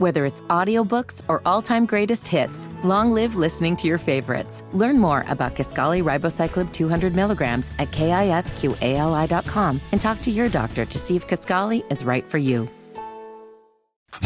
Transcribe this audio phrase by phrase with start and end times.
[0.00, 4.64] Whether it's audiobooks or all-time greatest hits, long live listening to your favorites.
[4.72, 10.98] Learn more about Kisqali ribociclib 200 milligrams at kisqali.com and talk to your doctor to
[10.98, 12.66] see if Kisqali is right for you.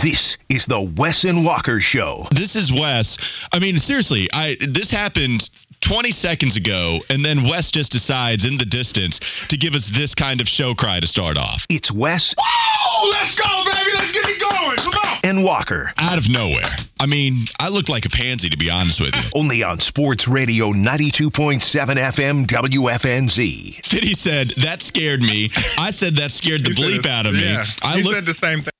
[0.00, 2.28] This is the Wes and Walker Show.
[2.30, 3.18] This is Wes.
[3.52, 5.50] I mean, seriously, I this happened
[5.80, 9.18] 20 seconds ago, and then Wes just decides in the distance
[9.48, 11.66] to give us this kind of show cry to start off.
[11.68, 13.90] It's Wes Oh, let's go, baby.
[13.98, 14.76] Let's get it going.
[14.76, 15.13] Come on.
[15.34, 15.92] And Walker.
[15.98, 16.62] Out of nowhere.
[16.98, 19.22] I mean, I looked like a pansy, to be honest with you.
[19.34, 23.86] Only on Sports Radio 92.7 FM WFNZ.
[23.86, 25.50] Fitty said, that scared me.
[25.76, 27.44] I said that scared the You said bleep out of me.
[27.44, 27.64] Yeah.
[27.82, 28.73] I you looked said the same thing.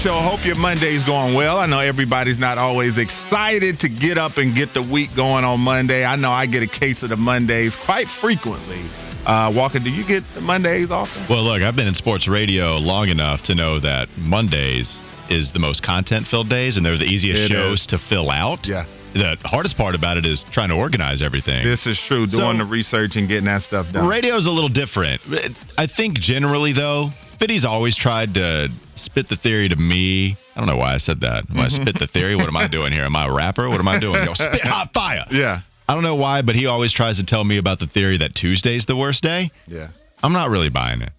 [0.00, 0.14] Show.
[0.14, 1.58] Hope your Monday's going well.
[1.58, 5.60] I know everybody's not always excited to get up and get the week going on
[5.60, 6.06] Monday.
[6.06, 8.80] I know I get a case of the Mondays quite frequently.
[9.26, 11.26] Uh, Walker, do you get the Mondays often?
[11.28, 15.58] Well, look, I've been in sports radio long enough to know that Mondays is the
[15.58, 17.86] most content filled days, and they're the easiest It shows is.
[17.88, 18.66] to fill out.
[18.66, 18.86] Yeah.
[19.12, 21.62] The hardest part about it is trying to organize everything.
[21.62, 22.26] This is true.
[22.26, 24.08] So- Doing the research and getting that stuff done.
[24.08, 25.20] Radio's a little different.
[25.76, 30.36] I think generally, though, Fitty's always tried to spit the theory to me.
[30.54, 31.48] I don't know why I said that.
[31.48, 31.82] When I mm-hmm.
[31.82, 33.04] spit the theory, what am I doing here?
[33.04, 33.66] Am I a rapper?
[33.70, 34.22] What am I doing?
[34.22, 35.24] Yo, spit hot fire.
[35.32, 35.62] Yeah.
[35.88, 38.34] I don't know why, but he always tries to tell me about the theory that
[38.34, 39.50] Tuesday's the worst day.
[39.66, 39.88] Yeah.
[40.22, 41.12] I'm not really buying it.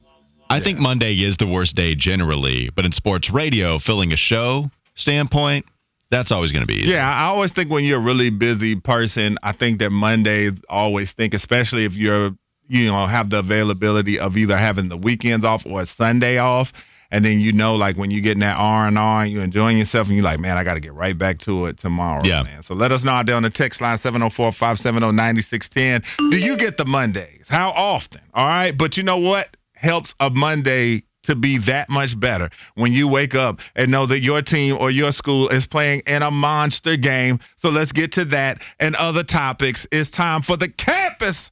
[0.49, 4.69] I think Monday is the worst day generally, but in sports radio, filling a show
[4.95, 5.65] standpoint,
[6.11, 6.91] that's always going to be easy.
[6.91, 11.13] Yeah, I always think when you're a really busy person, I think that Mondays always
[11.13, 12.31] think, especially if you're,
[12.71, 16.71] you know, have the availability of either having the weekends off or a Sunday off.
[17.13, 19.77] And then you know, like when you get in that R and R you're enjoying
[19.77, 22.21] yourself, and you're like, man, I got to get right back to it tomorrow.
[22.23, 22.43] Yeah.
[22.43, 22.63] man.
[22.63, 26.31] So let us know out there on the text line 704-570-9610.
[26.31, 27.47] Do you get the Mondays?
[27.49, 28.21] How often?
[28.33, 32.93] All right, but you know what helps a Monday to be that much better when
[32.93, 36.31] you wake up and know that your team or your school is playing in a
[36.31, 37.39] monster game.
[37.57, 39.85] So let's get to that and other topics.
[39.91, 41.51] It's time for the campus.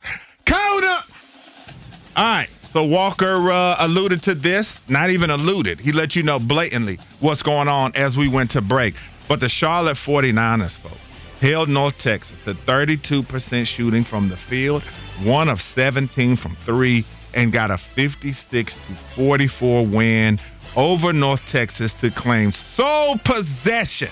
[2.16, 2.50] All right.
[2.72, 5.80] So Walker uh, alluded to this, not even alluded.
[5.80, 8.94] He let you know blatantly what's going on as we went to break.
[9.28, 11.02] But the Charlotte 49ers, folks,
[11.42, 14.84] held North Texas to 32% shooting from the field,
[15.24, 18.80] one of 17 from three, and got a 56 to
[19.16, 20.40] 44 win
[20.76, 24.10] over North Texas to claim sole possession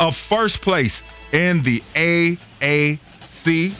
[0.00, 3.74] of first place in the AAC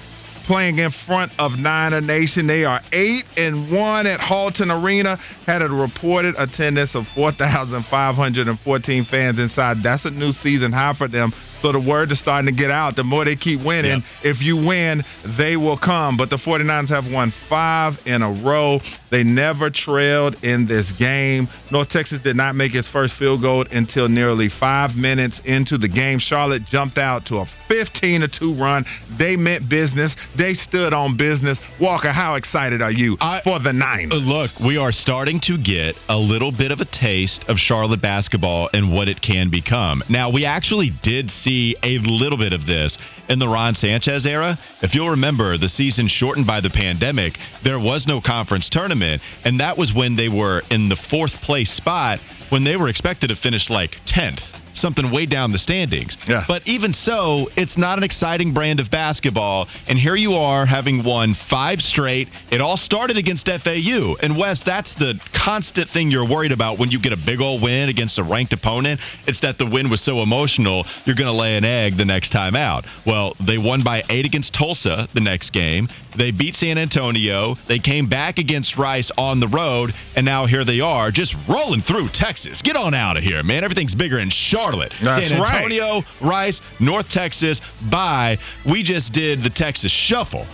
[0.51, 2.49] playing in front of Niner Nation.
[2.49, 5.17] They are eight and one at Halton Arena.
[5.47, 9.81] Had a reported attendance of 4,514 fans inside.
[9.85, 11.33] That's a new season high for them.
[11.63, 12.97] So the word is starting to get out.
[12.97, 14.25] The more they keep winning, Yep.
[14.25, 16.17] if you win, they will come.
[16.17, 18.81] But the 49ers have won five in a row.
[19.11, 21.49] They never trailed in this game.
[21.71, 25.89] North Texas did not make its first field goal until nearly five minutes into the
[25.89, 26.19] game.
[26.19, 28.87] Charlotte jumped out to a 15 2 run.
[29.19, 30.17] They meant business.
[30.41, 31.61] They stood on business.
[31.79, 34.15] Walker, how excited are you I- for the Niners?
[34.15, 38.01] Uh, Look, we are starting to get a little bit of a taste of Charlotte
[38.01, 40.03] basketball and what it can become.
[40.09, 42.97] Now, we actually did see a little bit of this
[43.29, 44.59] in the Ron Sanchez era.
[44.81, 49.61] If you'll remember, the season shortened by the pandemic, there was no conference tournament, and
[49.61, 52.19] that was when they were in the fourth place spot
[52.49, 54.55] when they were expected to finish like 10th.
[54.73, 56.17] Something way down the standings.
[56.29, 56.45] Yeah.
[56.47, 59.69] But even so, it's not an exciting brand of basketball.
[59.89, 62.29] And here you are having won five straight.
[62.51, 64.17] It all started against FAU.
[64.23, 67.63] And Wes, that's the constant thing you're worried about when you get a big old
[67.63, 69.01] win against a ranked opponent.
[69.27, 72.31] It's that the win was so emotional, you're going to lay an egg the next
[72.31, 72.85] time out.
[73.07, 75.89] Well, they won by eight against Tulsa the next game.
[76.17, 77.57] They beat San Antonio.
[77.69, 79.95] They came back against Rice on the road.
[80.17, 82.63] And now here they are just rolling through Texas.
[82.63, 83.65] Get on out of here, man.
[83.65, 84.95] Everything's bigger in Charlotte.
[85.03, 85.55] That's San right.
[85.55, 87.61] Antonio, Rice, North Texas.
[87.91, 88.39] Bye.
[88.65, 90.47] We just did the Texas Shuffle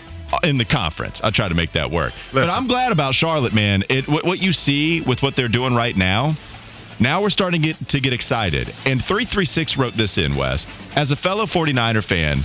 [0.42, 1.20] in the conference.
[1.22, 2.12] I try to make that work.
[2.32, 3.84] But I'm glad about Charlotte, man.
[3.88, 6.34] It what, what you see with what they're doing right now.
[6.98, 8.68] Now we're starting to get, to get excited.
[8.86, 10.66] And 336 wrote this in, Wes.
[10.94, 12.42] As a fellow 49er fan,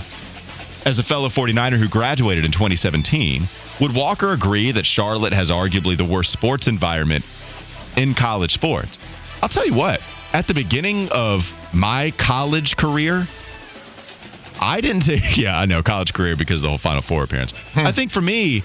[0.84, 3.48] as a fellow 49er who graduated in 2017,
[3.80, 7.24] would Walker agree that Charlotte has arguably the worst sports environment
[7.96, 8.98] in college sports?
[9.42, 10.02] I'll tell you what,
[10.32, 13.26] at the beginning of my college career,
[14.60, 17.52] I didn't take, yeah, I know, college career because of the whole Final Four appearance.
[17.74, 17.80] Hmm.
[17.80, 18.62] I think for me,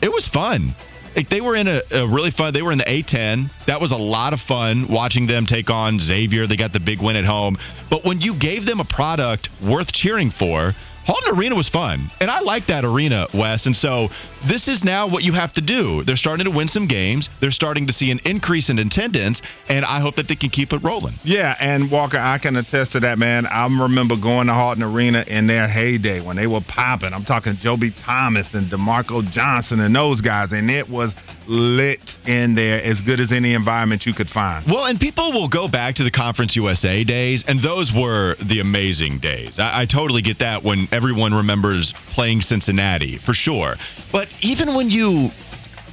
[0.00, 0.74] it was fun.
[1.14, 2.52] Like they were in a, a, really fun.
[2.54, 3.50] They were in the A10.
[3.66, 6.46] That was a lot of fun watching them take on Xavier.
[6.46, 7.58] They got the big win at home.
[7.90, 10.72] But when you gave them a product worth cheering for,
[11.04, 13.66] Halton Arena was fun, and I like that arena, Wes.
[13.66, 14.10] And so
[14.44, 16.04] this is now what you have to do.
[16.04, 17.30] They're starting to win some games.
[17.40, 20.72] They're starting to see an increase in attendance, and I hope that they can keep
[20.72, 21.14] it rolling.
[21.24, 23.46] Yeah, and Walker, I can attest to that, man.
[23.46, 27.14] I remember going to Halton Arena in their heyday when they were popping.
[27.14, 31.14] I'm talking Jobey Thomas and DeMarco Johnson and those guys, and it was
[31.50, 34.64] lit in there as good as any environment you could find.
[34.66, 38.60] Well, and people will go back to the Conference USA days, and those were the
[38.60, 39.58] amazing days.
[39.58, 43.74] I, I totally get that when everyone remembers playing Cincinnati, for sure.
[44.12, 45.30] But even when you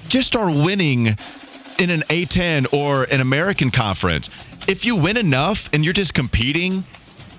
[0.07, 1.07] just are winning
[1.80, 4.30] in an A10 or an American conference,
[4.68, 6.83] if you win enough and you're just competing,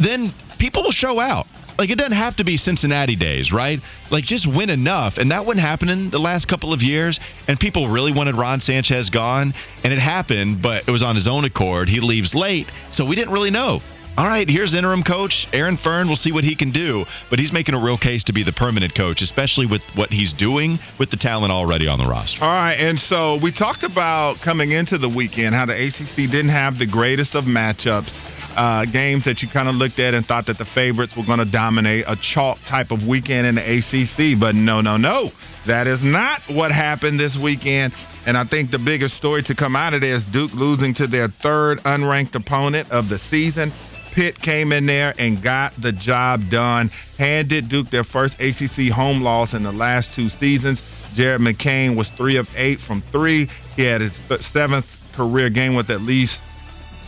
[0.01, 1.47] then people will show out.
[1.79, 3.81] Like it doesn't have to be Cincinnati days, right?
[4.11, 7.21] Like just win enough, and that wouldn't happen in the last couple of years.
[7.47, 9.55] And people really wanted Ron Sanchez gone,
[9.85, 11.89] and it happened, but it was on his own accord.
[11.89, 13.81] He leaves late, so we didn't really know.
[14.17, 16.09] All right, here's interim coach Aaron Fearne.
[16.09, 18.53] We'll see what he can do, but he's making a real case to be the
[18.53, 22.43] permanent coach, especially with what he's doing with the talent already on the roster.
[22.43, 26.49] All right, and so we talked about coming into the weekend how the ACC didn't
[26.49, 28.13] have the greatest of matchups
[28.59, 31.39] uh, games that you kind of looked at and thought that the favorites were going
[31.39, 34.39] to dominate a chalk type of weekend in the ACC.
[34.39, 35.31] But no, no, no.
[35.67, 37.95] That is not what happened this weekend.
[38.27, 41.07] And I think the biggest story to come out of there is Duke losing to
[41.07, 43.73] their third unranked opponent of the season.
[44.11, 49.23] Pitt came in there and got the job done, handed Duke their first ACC home
[49.23, 50.83] loss in the last two seasons.
[51.15, 53.49] Jared McCain was three of eight from three.
[53.77, 56.43] He had his seventh career game with at least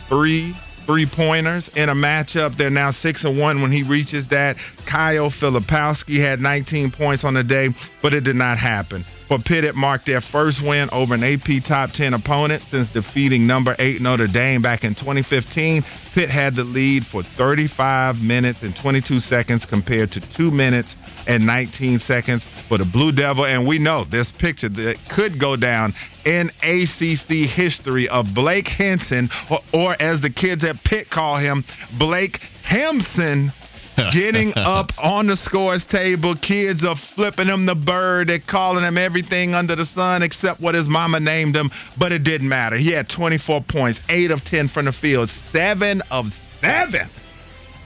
[0.07, 0.55] three
[0.85, 2.57] three pointers in a matchup.
[2.57, 4.57] They're now six and one when he reaches that.
[4.85, 7.69] Kyle Filipowski had 19 points on the day,
[8.01, 9.05] but it did not happen.
[9.31, 13.47] For Pitt, it marked their first win over an AP top 10 opponent since defeating
[13.47, 15.85] number eight Notre Dame back in 2015.
[16.13, 20.97] Pitt had the lead for 35 minutes and 22 seconds compared to two minutes
[21.27, 23.45] and 19 seconds for the Blue Devil.
[23.45, 25.93] And we know this picture that could go down
[26.25, 31.63] in ACC history of Blake Henson, or, or as the kids at Pitt call him,
[31.97, 33.53] Blake Hemson
[34.13, 36.35] getting up on the scores table.
[36.35, 38.29] Kids are flipping him the bird.
[38.29, 42.23] They're calling him everything under the sun except what his mama named him, but it
[42.23, 42.77] didn't matter.
[42.77, 47.09] He had 24 points, 8 of 10 from the field, 7 of 7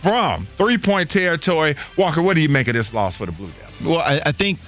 [0.05, 1.75] from three point territory.
[1.97, 3.87] Walker, what do you make of this loss for the Blue Devils?
[3.87, 4.59] Well, I, I think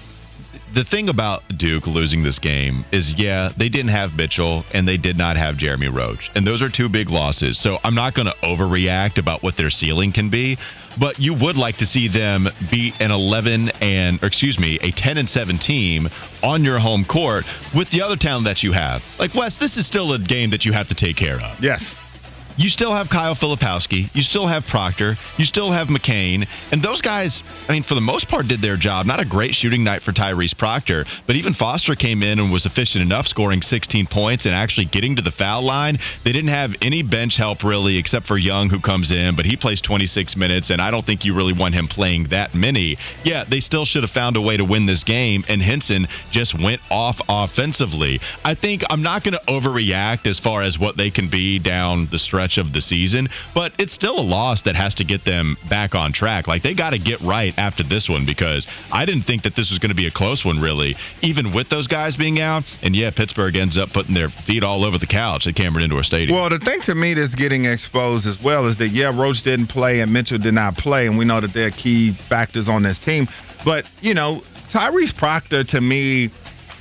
[0.73, 4.97] the thing about Duke losing this game is, yeah, they didn't have Mitchell and they
[4.97, 6.29] did not have Jeremy Roach.
[6.35, 7.57] And those are two big losses.
[7.57, 10.57] So I'm not going to overreact about what their ceiling can be.
[10.99, 15.17] But you would like to see them beat an 11 and, excuse me, a 10
[15.17, 16.09] and 7 team
[16.41, 19.03] on your home court with the other talent that you have.
[19.19, 21.63] Like, Wes, this is still a game that you have to take care of.
[21.63, 21.95] Yes
[22.57, 27.01] you still have Kyle Filipowski, you still have Proctor, you still have McCain, and those
[27.01, 29.05] guys, I mean, for the most part, did their job.
[29.05, 32.65] Not a great shooting night for Tyrese Proctor, but even Foster came in and was
[32.65, 35.99] efficient enough, scoring 16 points and actually getting to the foul line.
[36.23, 39.55] They didn't have any bench help really, except for Young, who comes in, but he
[39.55, 42.97] plays 26 minutes, and I don't think you really want him playing that many.
[43.23, 46.59] Yeah, they still should have found a way to win this game, and Henson just
[46.59, 48.19] went off offensively.
[48.43, 52.07] I think I'm not going to overreact as far as what they can be down
[52.07, 55.25] the stretch stretch of the season, but it's still a loss that has to get
[55.25, 56.47] them back on track.
[56.47, 59.69] Like they got to get right after this one because I didn't think that this
[59.69, 62.63] was going to be a close one, really, even with those guys being out.
[62.81, 66.03] And yeah, Pittsburgh ends up putting their feet all over the couch at Cameron Indoor
[66.03, 66.37] Stadium.
[66.37, 69.67] Well, the thing to me that's getting exposed as well is that, yeah, Roach didn't
[69.67, 72.99] play and Mitchell did not play, and we know that they're key factors on this
[72.99, 73.27] team.
[73.65, 76.29] But, you know, Tyrese Proctor, to me,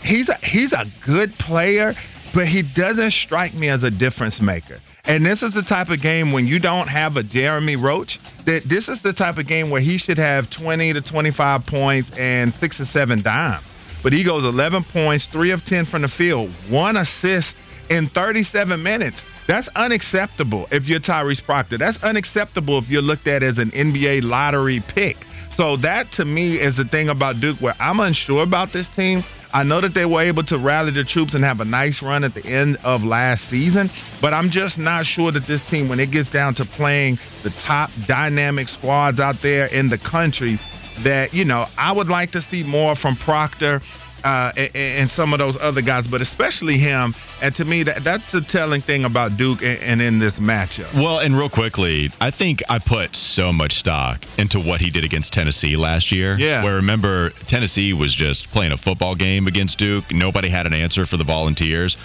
[0.02, 1.94] he's a, he's a good player,
[2.34, 4.80] but he doesn't strike me as a difference maker.
[5.04, 8.64] And this is the type of game when you don't have a Jeremy Roach, that
[8.64, 12.52] this is the type of game where he should have 20 to 25 points and
[12.52, 13.64] six or seven dimes.
[14.02, 17.56] But he goes 11 points, three of 10 from the field, one assist
[17.88, 19.24] in 37 minutes.
[19.46, 21.78] That's unacceptable if you're Tyrese Proctor.
[21.78, 25.16] That's unacceptable if you're looked at as an NBA lottery pick.
[25.56, 29.22] So that to me is the thing about Duke where I'm unsure about this team.
[29.52, 32.24] I know that they were able to rally the troops and have a nice run
[32.24, 36.00] at the end of last season, but I'm just not sure that this team, when
[36.00, 40.58] it gets down to playing the top dynamic squads out there in the country,
[41.00, 43.82] that, you know, I would like to see more from Proctor.
[44.26, 47.14] Uh, and, and some of those other guys, but especially him.
[47.40, 50.92] And to me, that that's the telling thing about Duke and, and in this matchup.
[50.94, 55.04] Well, and real quickly, I think I put so much stock into what he did
[55.04, 56.36] against Tennessee last year.
[56.36, 56.64] Yeah.
[56.64, 60.10] Where remember Tennessee was just playing a football game against Duke.
[60.10, 61.96] Nobody had an answer for the Volunteers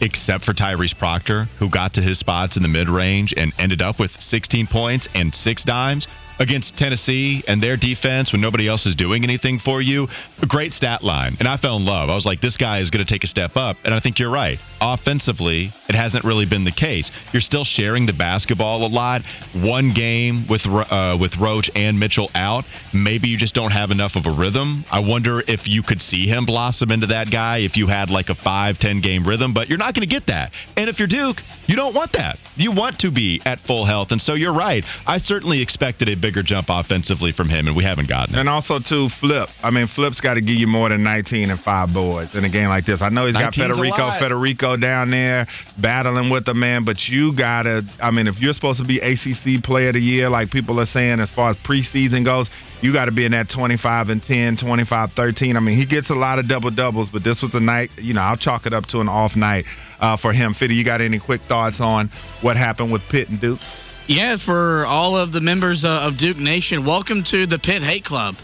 [0.00, 3.82] except for Tyrese Proctor, who got to his spots in the mid range and ended
[3.82, 6.06] up with 16 points and six dimes
[6.38, 10.08] against Tennessee and their defense when nobody else is doing anything for you.
[10.42, 11.36] A great stat line.
[11.38, 12.10] And I fell in love.
[12.10, 13.76] I was like, this guy is going to take a step up.
[13.84, 14.58] And I think you're right.
[14.80, 17.10] Offensively, it hasn't really been the case.
[17.32, 19.22] You're still sharing the basketball a lot.
[19.54, 24.16] One game with uh, with Roach and Mitchell out, maybe you just don't have enough
[24.16, 24.84] of a rhythm.
[24.90, 28.28] I wonder if you could see him blossom into that guy if you had like
[28.28, 30.52] a five, ten game rhythm, but you're not going to get that.
[30.76, 32.38] And if you're Duke, you don't want that.
[32.56, 34.12] You want to be at full health.
[34.12, 34.84] And so you're right.
[35.06, 38.38] I certainly expected a big bigger jump offensively from him, and we haven't gotten it.
[38.38, 39.48] And also, too, Flip.
[39.62, 42.50] I mean, Flip's got to give you more than 19 and five boards in a
[42.50, 43.00] game like this.
[43.00, 45.46] I know he's got Federiko Federiko down there
[45.78, 48.98] battling with the man, but you got to, I mean, if you're supposed to be
[48.98, 52.50] ACC Player of the Year, like people are saying as far as preseason goes,
[52.82, 55.56] you got to be in that 25 and 10, 25 13.
[55.56, 58.12] I mean, he gets a lot of double doubles, but this was a night, you
[58.12, 59.64] know, I'll chalk it up to an off night
[59.98, 60.52] uh, for him.
[60.52, 62.10] Fitty, you got any quick thoughts on
[62.42, 63.60] what happened with Pitt and Duke?
[64.08, 68.06] Yeah, for all of the members uh, of Duke Nation, welcome to the Pitt Hate
[68.06, 68.36] Club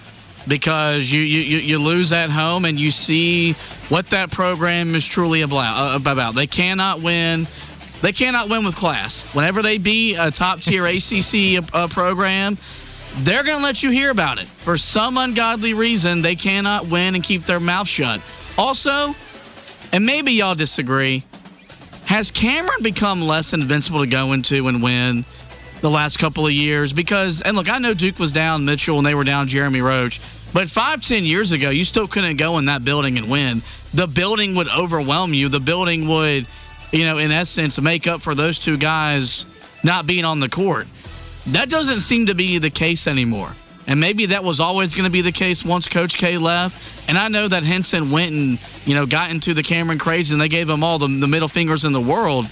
[0.47, 3.55] because you, you, you lose at home and you see
[3.89, 5.49] what that program is truly uh,
[5.97, 6.35] about.
[6.35, 7.49] They cannot win.
[8.03, 9.25] They cannot win with class.
[9.33, 12.59] Whenever they beat a top tier ACC uh, program,
[13.21, 14.47] they're going to let you hear about it.
[14.67, 18.21] For some ungodly reason, they cannot win and keep their mouth shut.
[18.59, 19.15] Also,
[19.93, 21.25] and maybe y'all disagree,
[22.05, 25.25] has Cameron become less invincible to go into and win
[25.85, 29.07] the last couple of years because and look, I know Duke was down Mitchell and
[29.07, 30.19] they were down Jeremy Roach,
[30.55, 33.61] but five, ten years ago, you still couldn't go in that building and win.
[33.93, 35.51] The building would overwhelm you.
[35.51, 36.47] The building would,
[36.91, 39.45] you know, in essence, make up for those two guys
[39.85, 40.87] not being on the court.
[41.49, 43.53] That doesn't seem to be the case anymore.
[43.87, 46.77] And maybe that was always going to be the case once Coach K left.
[47.09, 50.41] And I know that Henson went and, you know, got into the Cameron craze and
[50.41, 52.47] they gave him all the, the middle fingers in the world.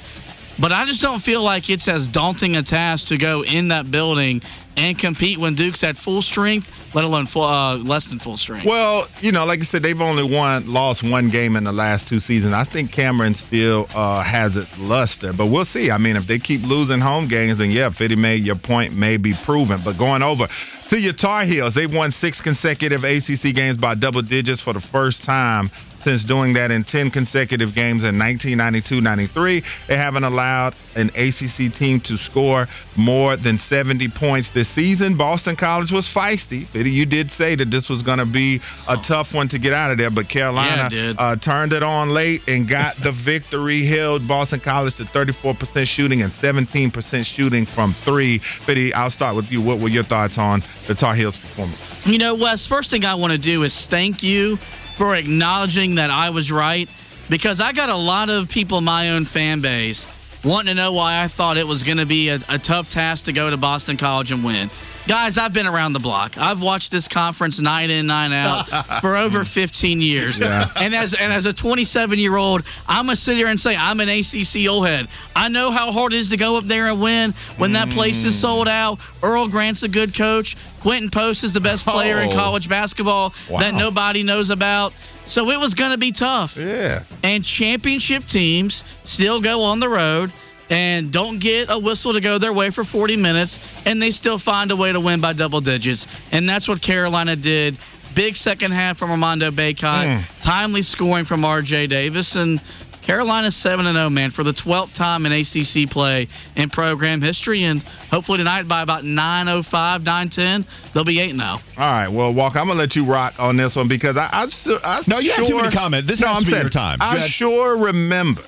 [0.59, 3.91] But I just don't feel like it's as daunting a task to go in that
[3.91, 4.43] building
[4.77, 8.67] and compete when Duke's at full strength, let alone full, uh, less than full strength.
[8.67, 12.09] Well, you know, like I said, they've only won lost one game in the last
[12.09, 12.55] two seasons.
[12.55, 15.91] I think Cameron still uh, has it luster, but we'll see.
[15.91, 19.17] I mean, if they keep losing home games, then yeah, Fitty May, your point may
[19.17, 19.81] be proven.
[19.85, 20.49] But going over
[20.89, 24.81] to your Tar Heels, they've won six consecutive ACC games by double digits for the
[24.81, 25.71] first time
[26.03, 29.65] since doing that in 10 consecutive games in 1992-93.
[29.89, 32.67] They haven't allowed an ACC team to score
[32.97, 35.17] more than 70 points this season.
[35.17, 36.67] Boston College was feisty.
[36.75, 39.91] You did say that this was going to be a tough one to get out
[39.91, 43.87] of there, but Carolina yeah, uh, turned it on late and got the victory.
[43.87, 48.39] Held Boston College to 34% shooting and 17% shooting from three.
[48.39, 49.61] Fitty, I'll start with you.
[49.63, 51.79] What were your thoughts on the Tar Heels performance?
[52.05, 54.59] You know, Wes, first thing I want to do is thank you
[54.97, 56.89] for acknowledging that I was right
[57.29, 60.07] because I got a lot of people in my own fan base
[60.45, 63.27] wanting to know why I thought it was going to be a, a, tough task
[63.27, 64.71] to go to Boston College and win.
[65.09, 66.39] Guys, I've been around the block.
[66.39, 70.39] I've watched this conference night in, night out for over 15 years.
[70.39, 70.69] Yeah.
[70.77, 73.99] And as and as a 27 year old, I'm gonna sit here and say I'm
[74.01, 75.09] an ACC old head.
[75.35, 78.25] I know how hard it is to go up there and win when that place
[78.25, 78.41] is mm.
[78.41, 78.99] sold out.
[79.23, 80.57] Earl Grant's a good coach.
[80.83, 82.23] Quinten Post is the best player oh.
[82.23, 83.61] in college basketball wow.
[83.61, 84.93] that nobody knows about.
[85.27, 86.57] So it was going to be tough.
[86.57, 87.05] Yeah.
[87.23, 90.33] And championship teams still go on the road
[90.73, 94.39] and don't get a whistle to go their way for 40 minutes, and they still
[94.39, 96.07] find a way to win by double digits.
[96.33, 97.77] And that's what Carolina did.
[98.17, 100.25] Big second half from Armando Bacot, mm.
[100.43, 101.89] timely scoring from R.J.
[101.89, 102.59] Davis, and
[103.03, 107.65] Carolina's 7 0, man, for the 12th time in ACC play in program history.
[107.65, 111.43] And hopefully tonight by about 9.05, 9.10, they'll be 8 0.
[111.43, 112.09] All right.
[112.09, 114.49] Well, Walker, I'm going to let you rock on this one because I, I,
[114.85, 116.09] I No, you sure, have too many comments.
[116.09, 116.99] This no, has I'm to saying, your time.
[117.01, 118.43] I sure remember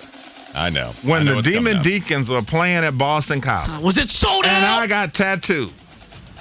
[0.54, 0.92] I know.
[1.02, 3.70] When I know the Demon Deacons were playing at Boston College.
[3.70, 4.52] Uh, was it sold out?
[4.52, 5.72] And I got tattoos.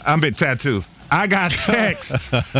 [0.05, 0.85] I'm big tattoos.
[1.11, 2.11] I got text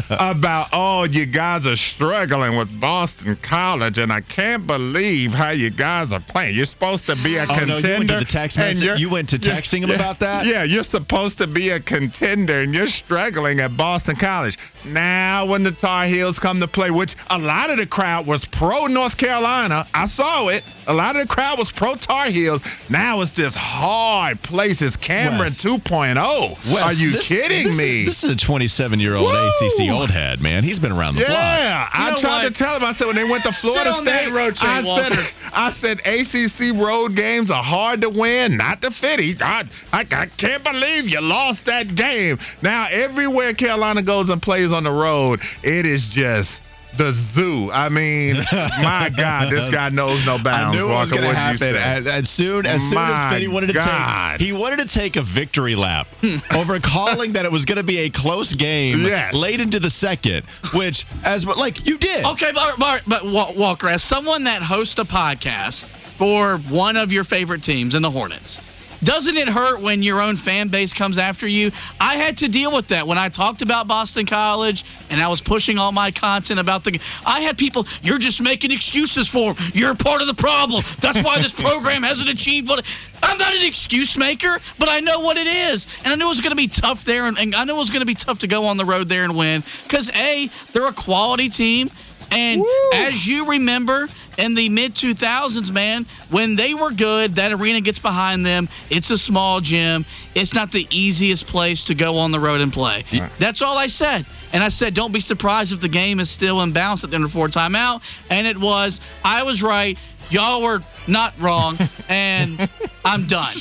[0.10, 5.70] about, oh, you guys are struggling with Boston College, and I can't believe how you
[5.70, 6.56] guys are playing.
[6.56, 7.80] You're supposed to be a oh, contender.
[7.80, 9.00] No, you went to the text message.
[9.00, 10.46] You went to texting yeah, him about that.
[10.46, 14.58] Yeah, you're supposed to be a contender, and you're struggling at Boston College.
[14.86, 18.46] Now, when the Tar Heels come to play, which a lot of the crowd was
[18.46, 20.64] pro North Carolina, I saw it.
[20.88, 22.62] A lot of the crowd was pro Tar Heels.
[22.90, 24.82] Now it's this hard place.
[24.82, 25.64] It's Cameron West.
[25.64, 26.50] 2.0.
[26.50, 28.02] West, are you this, kidding this me?
[28.02, 30.64] Is, this is a 27 year old ACC old head, man.
[30.64, 31.38] He's been around the block.
[31.38, 32.54] Yeah, I know tried what?
[32.56, 32.84] to tell him.
[32.84, 35.16] I said when they went to Florida State, road train, I Walker.
[35.16, 39.20] said, I said ACC road games are hard to win, not to fit.
[39.20, 42.38] He, I, I, I can't believe you lost that game.
[42.62, 46.62] Now everywhere Carolina goes and plays on the road, it is just
[46.98, 47.72] the zoo.
[47.72, 50.78] I mean, my God, this guy knows no bounds.
[50.78, 51.76] I knew it was going to happen.
[51.76, 54.38] As, as soon as soon My as Fitty wanted to God.
[54.38, 56.38] take, he wanted to take a victory lap hmm.
[56.56, 59.34] over calling that it was going to be a close game Yes.
[59.34, 62.26] late into the second, which as like you did.
[62.26, 65.86] Okay, but, but, but Walker, as someone that hosts a podcast
[66.18, 68.60] for one of your favorite teams in the Hornets,
[69.04, 71.72] doesn't it hurt when your own fan base comes after you?
[72.00, 75.42] I had to deal with that when I talked about Boston College and I was
[75.42, 77.00] pushing all my content about the.
[77.26, 79.72] I had people, you're just making excuses for him.
[79.74, 80.84] You're part of the problem.
[81.02, 82.86] That's why this program hasn't achieved what.
[83.22, 86.30] I'm not an excuse maker, but I know what it is, and I knew it
[86.30, 88.16] was going to be tough there, and, and I knew it was going to be
[88.16, 91.90] tough to go on the road there and win because a they're a quality team.
[92.32, 97.82] And as you remember, in the mid 2000s, man, when they were good, that arena
[97.82, 98.70] gets behind them.
[98.90, 100.06] It's a small gym.
[100.36, 103.04] It's not the easiest place to go on the road and play.
[103.40, 104.26] That's all I said.
[104.52, 107.16] And I said, don't be surprised if the game is still in bounds at the
[107.16, 108.02] end of four timeout.
[108.30, 109.02] And it was.
[109.24, 109.98] I was right.
[110.30, 111.78] Y'all were not wrong.
[112.10, 112.70] And
[113.06, 113.56] I'm done.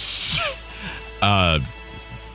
[1.22, 1.60] Uh,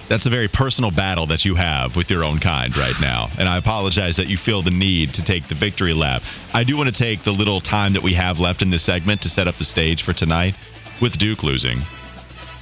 [0.09, 3.29] that's a very personal battle that you have with your own kind right now.
[3.37, 6.23] And I apologize that you feel the need to take the victory lap.
[6.53, 9.21] I do want to take the little time that we have left in this segment
[9.23, 10.55] to set up the stage for tonight
[11.01, 11.79] with Duke losing,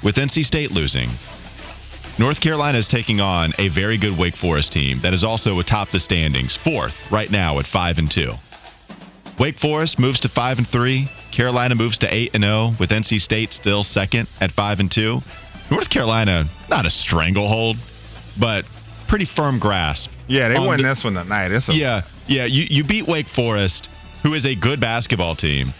[0.03, 1.09] with NC State losing.
[2.17, 5.91] North Carolina is taking on a very good Wake Forest team that is also atop
[5.91, 8.31] the standings, fourth right now at 5 and 2.
[9.37, 11.09] Wake Forest moves to 5 and 3.
[11.31, 15.21] Carolina moves to 8 and 0 with NC State still second at 5 and 2.
[15.71, 17.77] North Carolina, not a stranglehold,
[18.39, 18.65] but
[19.07, 20.11] pretty firm grasp.
[20.27, 21.51] Yeah, they won the- this one tonight.
[21.51, 22.45] It's a, Yeah, yeah.
[22.45, 23.89] You you beat Wake Forest,
[24.23, 25.73] who is a good basketball team,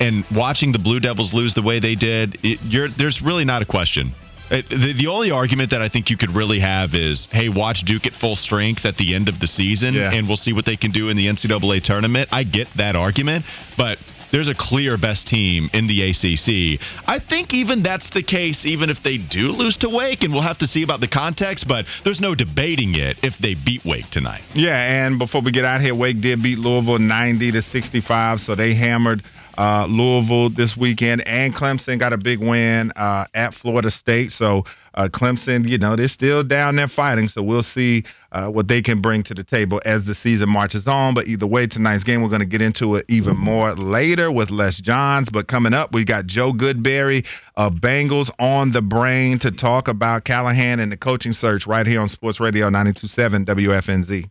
[0.00, 3.62] and watching the Blue Devils lose the way they did, it, you're, there's really not
[3.62, 4.12] a question.
[4.50, 7.84] It, the, the only argument that I think you could really have is, hey, watch
[7.84, 10.12] Duke at full strength at the end of the season, Yeah.
[10.12, 12.28] and we'll see what they can do in the NCAA tournament.
[12.32, 13.46] I get that argument,
[13.78, 13.98] but
[14.32, 16.80] there's a clear best team in the ACC.
[17.06, 20.42] I think even that's the case, even if they do lose to Wake, and we'll
[20.42, 24.10] have to see about the context, but there's no debating it if they beat Wake
[24.10, 24.42] tonight.
[24.54, 28.54] Yeah, and before we get out here, Wake did beat Louisville 90 to 65, so
[28.54, 29.22] they hammered
[29.58, 34.32] uh, Louisville this weekend, and Clemson got a big win uh, at Florida State.
[34.32, 37.28] So uh, Clemson, you know, they're still down there fighting.
[37.28, 40.86] So we'll see uh, what they can bring to the table as the season marches
[40.86, 41.14] on.
[41.14, 44.50] But either way, tonight's game we're going to get into it even more later with
[44.50, 45.30] Les Johns.
[45.30, 50.24] But coming up, we got Joe Goodberry of Bengals on the brain to talk about
[50.24, 54.30] Callahan and the coaching search right here on Sports Radio 92.7 WFNZ.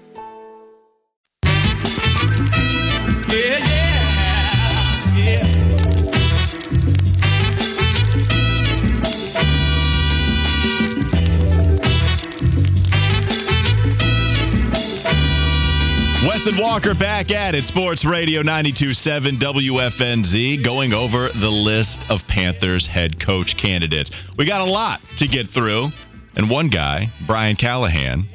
[16.41, 17.65] Wes and Walker back at it.
[17.65, 24.09] Sports Radio 92.7 WFNZ going over the list of Panthers head coach candidates.
[24.39, 25.89] We got a lot to get through.
[26.35, 28.25] And one guy, Brian Callahan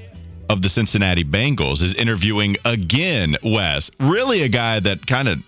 [0.48, 3.90] of the Cincinnati Bengals, is interviewing again, Wes.
[3.98, 5.38] Really a guy that kind of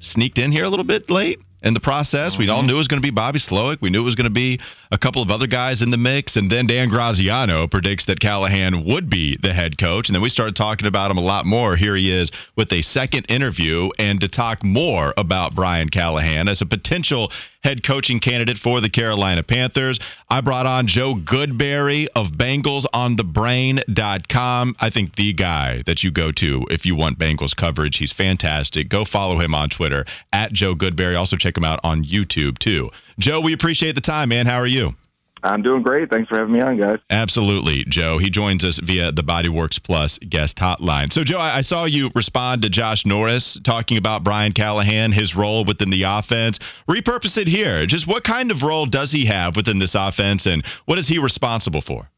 [0.00, 2.36] sneaked in here a little bit late in the process.
[2.36, 2.68] We all mm-hmm.
[2.68, 3.80] knew it was going to be Bobby Slowik.
[3.80, 4.58] We knew it was going to be
[4.90, 6.36] a couple of other guys in the mix.
[6.36, 10.08] And then Dan Graziano predicts that Callahan would be the head coach.
[10.08, 11.76] And then we started talking about him a lot more.
[11.76, 16.60] Here he is with a second interview and to talk more about Brian Callahan as
[16.60, 17.30] a potential
[17.62, 20.00] head coaching candidate for the Carolina Panthers.
[20.28, 24.76] I brought on Joe Goodberry of BengalsOnTheBrain.com.
[24.80, 27.98] I think the guy that you go to if you want Bengals coverage.
[27.98, 28.88] He's fantastic.
[28.88, 31.18] Go follow him on Twitter at Joe Goodberry.
[31.18, 32.90] Also check him out on YouTube too.
[33.20, 34.46] Joe, we appreciate the time, man.
[34.46, 34.94] How are you?
[35.42, 36.10] I'm doing great.
[36.10, 36.98] Thanks for having me on, guys.
[37.08, 38.18] Absolutely, Joe.
[38.18, 41.12] He joins us via the Bodyworks Plus guest hotline.
[41.12, 45.64] So, Joe, I saw you respond to Josh Norris talking about Brian Callahan, his role
[45.64, 46.58] within the offense.
[46.88, 47.86] Repurpose it here.
[47.86, 51.18] Just what kind of role does he have within this offense, and what is he
[51.18, 52.10] responsible for?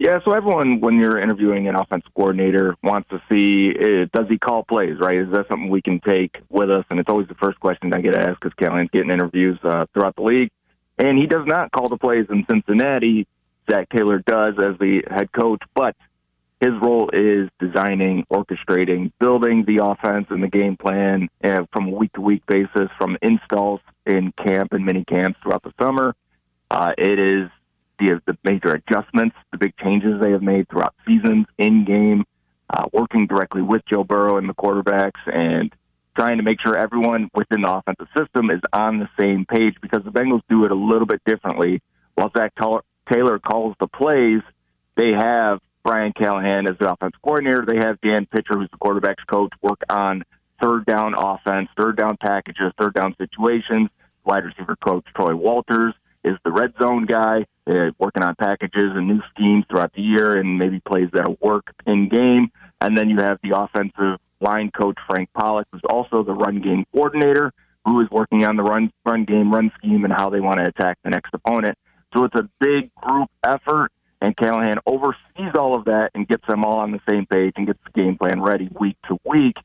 [0.00, 4.38] Yeah, so everyone, when you're interviewing an offense coordinator, wants to see uh, does he
[4.38, 5.18] call plays, right?
[5.18, 6.86] Is that something we can take with us?
[6.88, 10.16] And it's always the first question I get asked because Callahan's getting interviews uh, throughout
[10.16, 10.50] the league.
[10.96, 13.26] And he does not call the plays in Cincinnati.
[13.70, 15.94] Zac Taylor does as the head coach, but
[16.62, 21.90] his role is designing, orchestrating, building the offense and the game plan uh, from a
[21.90, 26.16] week to week basis, from installs in camp and mini camps throughout the summer.
[26.70, 27.50] Uh, it is
[28.00, 32.24] the, the major adjustments, the big changes they have made throughout seasons, in game,
[32.70, 35.72] uh, working directly with Joe Burrow and the quarterbacks, and
[36.16, 40.02] trying to make sure everyone within the offensive system is on the same page because
[40.04, 41.80] the Bengals do it a little bit differently.
[42.14, 42.52] While Zac
[43.12, 44.42] Taylor calls the plays,
[44.96, 47.64] they have Brian Callahan as the offense coordinator.
[47.66, 50.24] They have Dan Pitcher, who's the quarterback's coach, work on
[50.60, 53.88] third down offense, third down packages, third down situations.
[54.24, 59.08] Wide receiver coach Troy Walters is the red zone guy, uh, working on packages and
[59.08, 62.50] new schemes throughout the year and maybe plays that'll work in game.
[62.80, 66.84] And then you have the offensive line coach Frank Pollock, who's also the run game
[66.92, 67.52] coordinator,
[67.84, 70.64] who is working on the run run game, run scheme, and how they want to
[70.64, 71.76] attack the next opponent.
[72.14, 76.64] So it's a big group effort, and Callahan oversees all of that and gets them
[76.64, 79.56] all on the same page and gets the game plan ready week to week.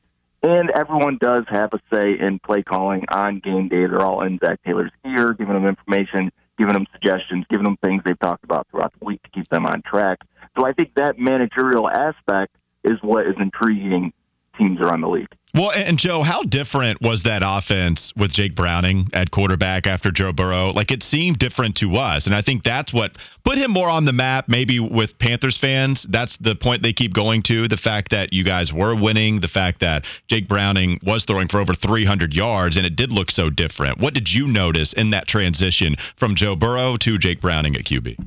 [0.42, 3.86] And everyone does have a say in play calling on game day.
[3.86, 8.02] They're all in Zac Taylor's ear, giving them information, giving them suggestions, giving them things
[8.04, 10.20] they've talked about throughout the week to keep them on track.
[10.58, 14.12] So I think that managerial aspect is what is intriguing
[14.56, 15.28] teams around the league.
[15.56, 20.32] Well, and Joe, how different was that offense with Jake Browning at quarterback after Joe
[20.34, 20.70] Burrow?
[20.70, 24.04] Like it seemed different to us, and I think that's what put him more on
[24.04, 24.48] the map.
[24.48, 28.44] Maybe with Panthers fans, that's the point they keep going to: the fact that you
[28.44, 32.84] guys were winning, the fact that Jake Browning was throwing for over 300 yards, and
[32.84, 33.98] it did look so different.
[33.98, 38.18] What did you notice in that transition from Joe Burrow to Jake Browning at QB?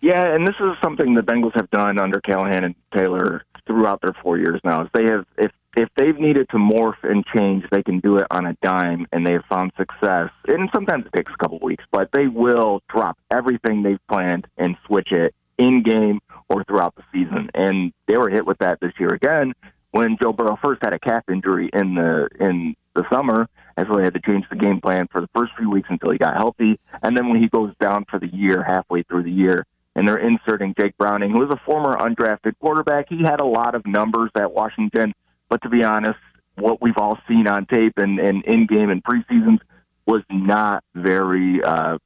[0.00, 4.14] Yeah, and this is something the Bengals have done under Callahan and Taylor throughout their
[4.22, 4.82] four years now.
[4.82, 8.26] Is they have if if they've needed to morph and change, they can do it
[8.30, 10.30] on a dime, and they have found success.
[10.48, 14.76] And sometimes it takes a couple weeks, but they will drop everything they've planned and
[14.86, 17.50] switch it in game or throughout the season.
[17.54, 19.52] And they were hit with that this year again
[19.96, 23.96] when Joe Burrow first had a calf injury in the in the summer, and so
[23.96, 26.36] they had to change the game plan for the first few weeks until he got
[26.36, 26.78] healthy.
[27.02, 30.18] And then when he goes down for the year, halfway through the year, and they're
[30.18, 33.08] inserting Jake Browning, who is a former undrafted quarterback.
[33.08, 35.14] He had a lot of numbers at Washington,
[35.48, 36.18] but to be honest,
[36.56, 39.58] what we've all seen on tape and, and in game and preseasons
[40.06, 41.62] was not very.
[41.64, 41.98] Uh,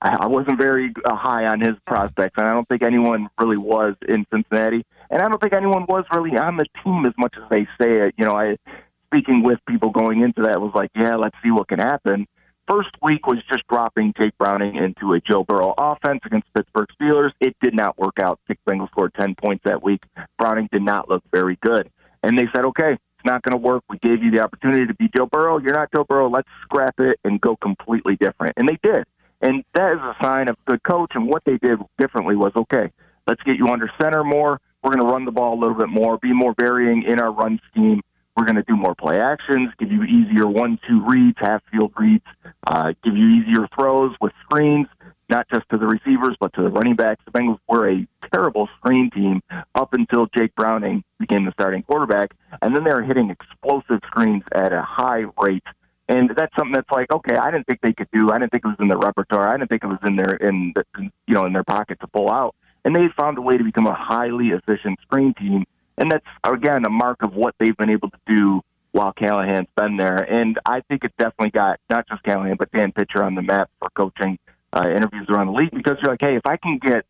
[0.00, 3.96] I wasn't very uh, high on his prospects, and I don't think anyone really was
[4.08, 7.42] in Cincinnati, and I don't think anyone was really on the team as much as
[7.50, 8.14] they say it.
[8.16, 8.56] You know, I
[9.06, 12.26] speaking with people going into that was like, yeah, let's see what can happen
[12.68, 17.30] first week was just dropping Jake Browning into a Joe Burrow offense against Pittsburgh Steelers.
[17.40, 18.38] It did not work out.
[18.46, 20.02] Six Bengals scored 10 points that week.
[20.38, 21.90] Browning did not look very good.
[22.22, 23.84] And they said, okay, it's not going to work.
[23.88, 25.58] We gave you the opportunity to be Joe Burrow.
[25.58, 26.28] You're not Joe Burrow.
[26.28, 28.54] Let's scrap it and go completely different.
[28.56, 29.04] And they did.
[29.40, 31.12] And that is a sign of good coach.
[31.14, 32.90] And what they did differently was, okay,
[33.26, 34.60] let's get you under center more.
[34.82, 37.32] We're going to run the ball a little bit more, be more varying in our
[37.32, 38.00] run scheme.
[38.38, 42.24] We're going to do more play actions, give you easier one-two reads, half-field reads,
[42.68, 44.86] uh, give you easier throws with screens,
[45.28, 47.20] not just to the receivers but to the running backs.
[47.24, 49.42] The Bengals were a terrible screen team
[49.74, 52.30] up until Jake Browning became the starting quarterback,
[52.62, 55.64] and then they were hitting explosive screens at a high rate.
[56.08, 58.30] And that's something that's like, okay, I didn't think they could do.
[58.30, 59.48] I didn't think it was in their repertoire.
[59.48, 60.84] I didn't think it was in their in the,
[61.26, 62.54] you know in their pocket to pull out.
[62.84, 65.64] And they found a way to become a highly efficient screen team
[65.98, 69.96] and that's again a mark of what they've been able to do while Callahan's been
[69.96, 70.16] there.
[70.16, 73.70] And I think it definitely got not just Callahan but Dan Pitcher on the map
[73.78, 74.38] for coaching
[74.72, 77.04] uh, interviews around the league because you're like, hey, if I can get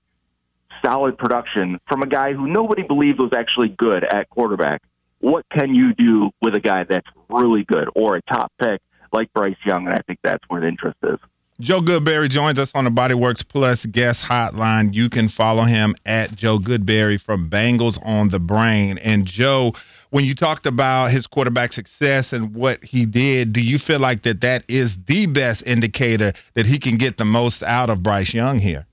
[0.85, 4.83] solid production from a guy who nobody believed was actually good at quarterback,
[5.21, 8.81] what can you do with a guy that's really good or a top pick
[9.13, 9.87] like Bryce Young?
[9.87, 11.19] And I think that's where the interest is.
[11.61, 14.95] Joe Goodberry joins us on the Bodyworks Plus guest hotline.
[14.95, 18.99] You can follow him at Joe Goodberry from Bengals on the Brain.
[18.99, 19.73] And Joe,
[20.11, 24.23] when you talked about his quarterback success and what he did, do you feel like
[24.23, 28.33] that that is the best indicator that he can get the most out of Bryce
[28.33, 28.87] Young here?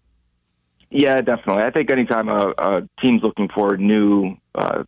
[0.90, 1.66] Yeah, definitely.
[1.66, 4.86] I think anytime a, a team's looking for a new uh,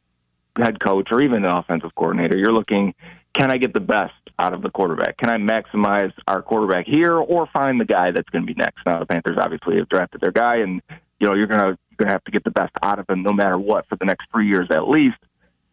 [0.57, 2.95] head coach or even an offensive coordinator, you're looking
[3.37, 5.17] can I get the best out of the quarterback?
[5.17, 8.79] Can I maximize our quarterback here or find the guy that's going to be next?
[8.85, 10.81] Now the Panthers obviously have drafted their guy, and
[11.19, 13.33] you know you're gonna you're gonna have to get the best out of him no
[13.33, 15.17] matter what for the next three years at least.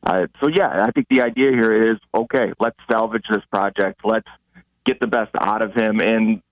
[0.02, 2.52] Uh, so yeah, I think the idea here is okay.
[2.60, 4.00] Let's salvage this project.
[4.04, 4.28] Let's
[4.84, 6.00] get the best out of him.
[6.00, 6.42] And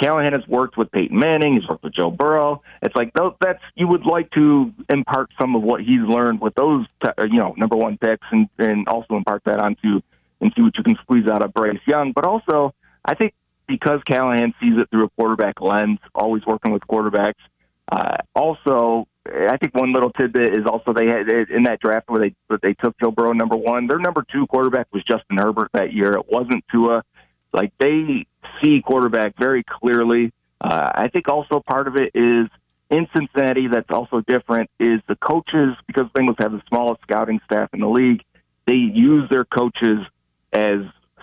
[0.00, 1.54] Callahan has worked with Peyton Manning.
[1.54, 2.62] He's worked with Joe Burrow.
[2.80, 6.86] It's like that's you would like to impart some of what he's learned with those,
[7.18, 10.00] you know, number one picks, and and also impart that onto
[10.42, 12.12] and see what you can squeeze out of Bryce Young.
[12.12, 12.74] But also,
[13.04, 13.32] I think
[13.66, 17.40] because Callahan sees it through a quarterback lens, always working with quarterbacks.
[17.90, 22.20] Uh, also, I think one little tidbit is also they had in that draft where
[22.20, 23.86] they where they took Joe Burrow number one.
[23.86, 26.12] Their number two quarterback was Justin Herbert that year.
[26.12, 27.02] It wasn't Tua.
[27.52, 28.26] Like they
[28.62, 30.32] see quarterback very clearly.
[30.60, 32.48] Uh, I think also part of it is
[32.90, 33.68] in Cincinnati.
[33.68, 34.70] That's also different.
[34.80, 38.22] Is the coaches because Bengals have the smallest scouting staff in the league.
[38.66, 39.98] They use their coaches
[40.52, 40.80] as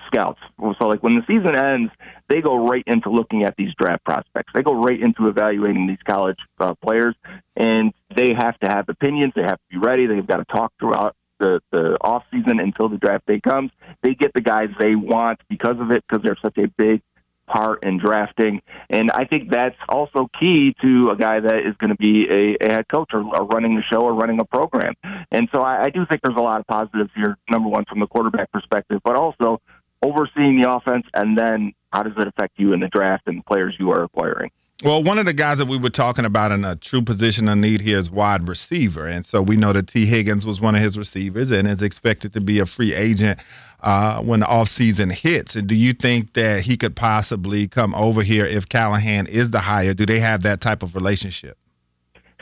[0.07, 0.39] scouts.
[0.79, 1.91] So, like when the season ends,
[2.29, 4.51] they go right into looking at these draft prospects.
[4.53, 7.15] They go right into evaluating these college uh, players,
[7.55, 9.33] and they have to have opinions.
[9.35, 10.07] They have to be ready.
[10.07, 13.71] They've got to talk throughout the the off season until the draft day comes.
[14.03, 17.01] They get the guys they want because of it because they're such a big
[17.49, 18.61] part in drafting.
[18.89, 22.57] And I think that's also key to a guy that is going to be a,
[22.61, 24.93] a head coach or, or running the show or running a program.
[25.31, 27.37] And so I, I do think there's a lot of positives here.
[27.49, 29.61] Number one, from the quarterback perspective, but also
[30.01, 33.43] overseeing the offense, and then how does it affect you in the draft and the
[33.43, 34.51] players you are acquiring?
[34.81, 37.57] Well, one of the guys that we were talking about in a true position of
[37.57, 39.05] need here is wide receiver.
[39.05, 42.31] And so we know that Tee Higgins was one of his receivers and is expected
[42.33, 43.41] to be a free agent
[43.81, 45.55] uh, when the offseason hits.
[45.55, 49.59] And do you think that he could possibly come over here if Callahan is the
[49.59, 49.93] hire?
[49.93, 51.57] Do they have that type of relationship?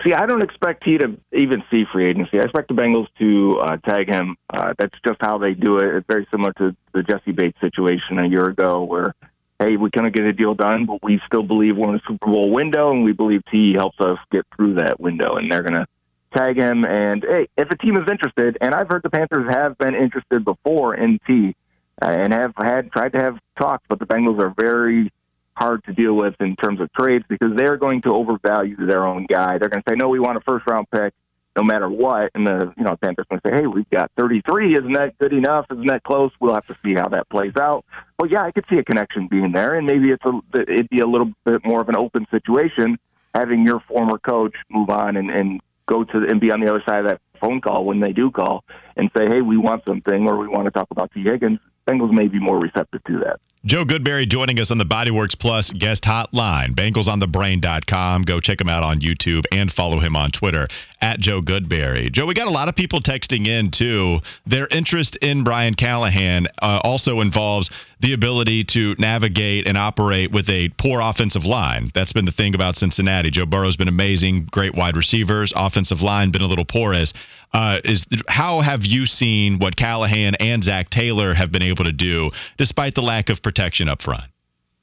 [0.05, 2.39] See, I don't expect he to even see free agency.
[2.39, 4.35] I expect the Bengals to uh, tag him.
[4.53, 5.85] Uh, that's just how they do it.
[5.85, 9.15] It's very similar to the Jessie Bates situation a year ago, where
[9.59, 12.27] hey, we couldn't get a deal done, but we still believe we're in a Super
[12.27, 15.87] Bowl window, and we believe Tee helps us get through that window, and they're gonna
[16.35, 16.85] tag him.
[16.85, 20.43] And hey, if a team is interested, and I've heard the Panthers have been interested
[20.45, 21.55] before in Tee,
[22.01, 25.11] uh, and have had tried to have talks, but the Bengals are very
[25.55, 29.25] hard to deal with in terms of trades because they're going to overvalue their own
[29.25, 29.57] guy.
[29.57, 31.13] They're going to say, no, we want a first round pick
[31.57, 32.31] no matter what.
[32.35, 34.75] And the you know Panthers going to say, hey, we've got 33.
[34.75, 35.65] Isn't that good enough?
[35.71, 36.31] Isn't that close?
[36.39, 37.83] We'll have to see how that plays out.
[38.17, 40.99] But yeah, I could see a connection being there, and maybe it's a it'd be
[40.99, 42.97] a little bit more of an open situation
[43.33, 46.83] having your former coach move on and and go to and be on the other
[46.87, 48.63] side of that phone call when they do call
[48.95, 51.59] and say, hey, we want something or we want to talk about Tee Higgins.
[51.87, 53.39] Bengals may be more receptive to that.
[53.67, 56.73] Joe Goodberry joining us on the Bodyworks Plus guest hotline.
[56.73, 58.21] BengalsOnTheBrain.com.
[58.21, 60.69] Go check him out on YouTube and follow him on Twitter
[61.01, 62.09] at Joe Goodberry.
[62.09, 64.19] Joe, we got a lot of people texting in too.
[64.45, 70.49] Their interest in Brian Callahan uh, also involves the ability to navigate and operate with
[70.49, 71.91] a poor offensive line.
[71.93, 73.31] That's been the thing about Cincinnati.
[73.31, 75.51] Joe Burrow's been amazing, great wide receivers.
[75.53, 77.13] Offensive line been a little porous.
[77.53, 81.91] Uh, is how have you seen what Callahan and Zac Taylor have been able to
[81.91, 84.25] do despite the lack of protection up front?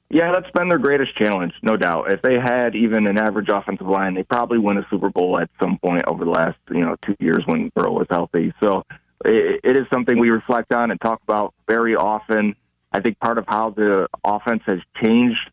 [0.09, 2.11] Yeah, that's been their greatest challenge, no doubt.
[2.11, 5.49] If they had even an average offensive line, they probably win a Super Bowl at
[5.59, 8.53] some point over the last you know two years when Burrow was healthy.
[8.61, 8.83] So
[9.23, 12.55] it, it is something we reflect on and talk about very often.
[12.91, 15.51] I think part of how the offense has changed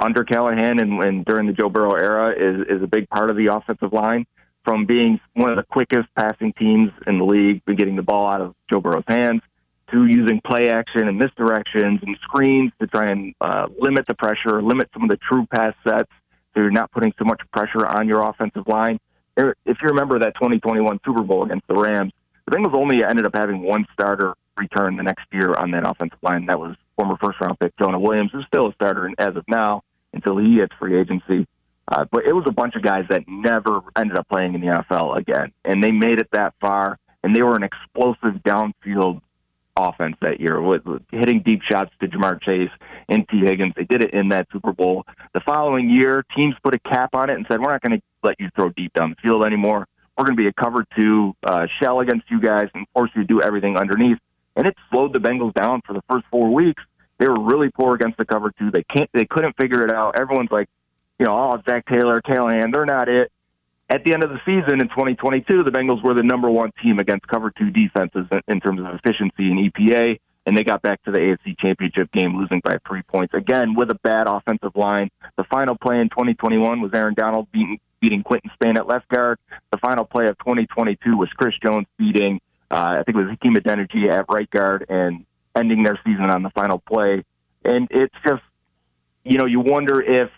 [0.00, 3.36] under Callahan and, and during the Joe Burrow era is, is a big part of
[3.36, 4.26] the offensive line
[4.68, 8.28] from being one of the quickest passing teams in the league, and getting the ball
[8.28, 9.40] out of Joe Burrow's hands,
[9.90, 14.60] to using play action and misdirections and screens to try and uh, limit the pressure,
[14.60, 16.10] limit some of the true pass sets,
[16.52, 19.00] so you're not putting so much pressure on your offensive line.
[19.38, 22.12] If you remember that 2021 Super Bowl against the Rams,
[22.44, 26.18] the Bengals only ended up having one starter return the next year on that offensive
[26.20, 26.44] line.
[26.44, 29.82] That was former first round pick Jonah Williams, who's still a starter as of now
[30.12, 31.46] until he hits free agency.
[31.90, 34.66] Uh, but it was a bunch of guys that never ended up playing in the
[34.66, 39.22] NFL again, and they made it that far, and they were an explosive downfield
[39.74, 42.70] offense that year with, with hitting deep shots to Ja'Marr Chase
[43.08, 43.72] and Tee Higgins.
[43.76, 45.06] They did it in that Super Bowl.
[45.34, 48.02] The following year, teams put a cap on it and said, "We're not going to
[48.22, 49.86] let you throw deep down the field anymore.
[50.16, 53.22] We're going to be a cover two uh, shell against you guys and force you
[53.22, 54.18] to do everything underneath."
[54.56, 56.82] And it slowed the Bengals down for the first four weeks.
[57.18, 58.70] They were really poor against the cover two.
[58.70, 59.08] They can't.
[59.14, 60.18] They couldn't figure it out.
[60.18, 60.68] Everyone's like,
[61.18, 63.32] you know, oh, Zac Taylor, Callahan, they're not it.
[63.90, 66.98] At the end of the season in 2022, the Bengals were the number one team
[66.98, 71.10] against cover two defenses in terms of efficiency and EPA, and they got back to
[71.10, 73.32] the AFC Championship game losing by three points.
[73.32, 75.10] Again, with a bad offensive line.
[75.36, 79.38] The final play in 2021 was Aaron Donald beating, beating Quinton Spain at left guard.
[79.72, 83.54] The final play of 2022 was Chris Jones beating, uh, I think it was Hakeem
[83.54, 85.24] Adeniji at right guard, and
[85.56, 87.24] ending their season on the final play.
[87.64, 88.42] And it's just,
[89.24, 90.30] you know, you wonder if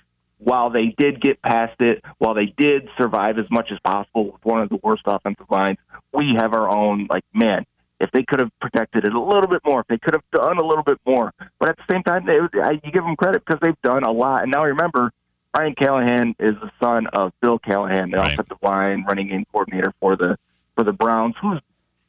[0.42, 4.44] while they did get past it, while they did survive as much as possible with
[4.44, 5.78] one of the worst offensive lines,
[6.12, 7.66] we have our own, like, man,
[8.00, 10.58] if they could have protected it a little bit more, if they could have done
[10.58, 11.32] a little bit more.
[11.58, 14.10] But at the same time, they, I, you give them credit because they've done a
[14.10, 14.42] lot.
[14.42, 15.12] And now remember,
[15.52, 18.32] Brian Callahan is the son of Bill Callahan, the right.
[18.32, 20.38] offensive line running game coordinator for the
[20.74, 21.58] for the Browns, who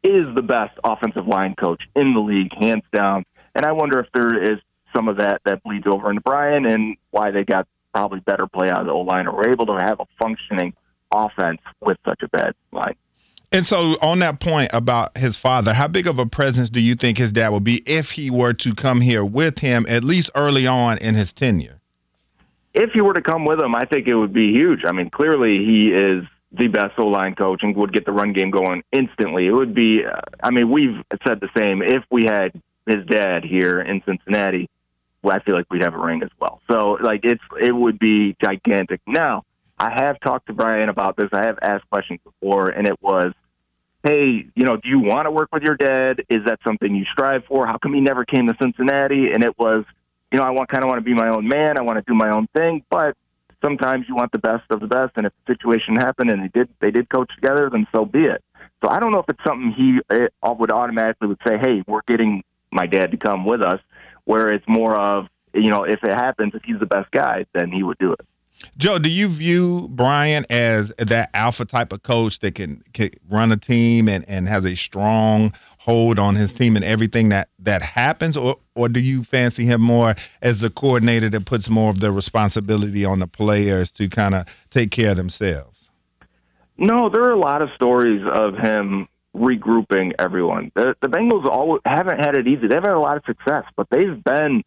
[0.04, 3.26] is the best offensive line coach in the league, hands down.
[3.54, 4.60] And I wonder if there is
[4.96, 8.70] some of that that bleeds over into Brian and why they got probably better play
[8.70, 10.74] out of the O line or were able to have a functioning
[11.14, 12.96] offense with such a bad line.
[13.54, 16.96] And so, on that point about his father, how big of a presence do you
[16.96, 20.30] think his dad will be if he were to come here with him, at least
[20.36, 21.82] early on in his tenure?
[22.74, 24.86] If he were to come with him, I think it would be huge.
[24.86, 26.24] I mean, clearly he is
[26.54, 29.48] the best O line coach and would get the run game going instantly.
[29.48, 31.82] It would be, uh, I mean, we've said the same.
[31.82, 32.54] If we had
[32.88, 34.70] his dad here in Cincinnati,
[35.30, 36.62] I feel like we'd have a ring as well.
[36.70, 39.02] So, like, it's it would be gigantic.
[39.06, 39.44] Now,
[39.78, 41.30] I have talked to Brian about this.
[41.32, 43.34] I have asked questions before, and it was,
[44.04, 46.24] hey, you know, do you want to work with your dad?
[46.30, 47.68] Is that something you strive for?
[47.68, 49.32] How come he never came to Cincinnati?
[49.32, 49.84] And it was,
[50.32, 51.78] you know, I want kind of want to be my own man.
[51.78, 53.16] I want to do my own thing, but
[53.64, 55.12] sometimes you want the best of the best.
[55.16, 58.24] And if the situation happened and they did they did coach together, then so be
[58.24, 58.44] it.
[58.84, 62.02] So I don't know if it's something he it would automatically would say, hey, we're
[62.08, 63.80] getting my dad to come with us.
[64.32, 67.70] Where it's more of, you know, if it happens, if he's the best guy, then
[67.70, 68.26] he would do it.
[68.78, 73.52] Joe, do you view Brian as that alpha type of coach that can, can run
[73.52, 77.82] a team and, and has a strong hold on his team and everything that, that
[77.82, 82.00] happens, or or do you fancy him more as the coordinator that puts more of
[82.00, 85.90] the responsibility on the players to kind of take care of themselves?
[86.78, 90.72] No, there are a lot of stories of him regrouping everyone.
[90.76, 92.68] The, the Bengals all haven't had it easy.
[92.68, 94.64] They've had a lot of success, but they've been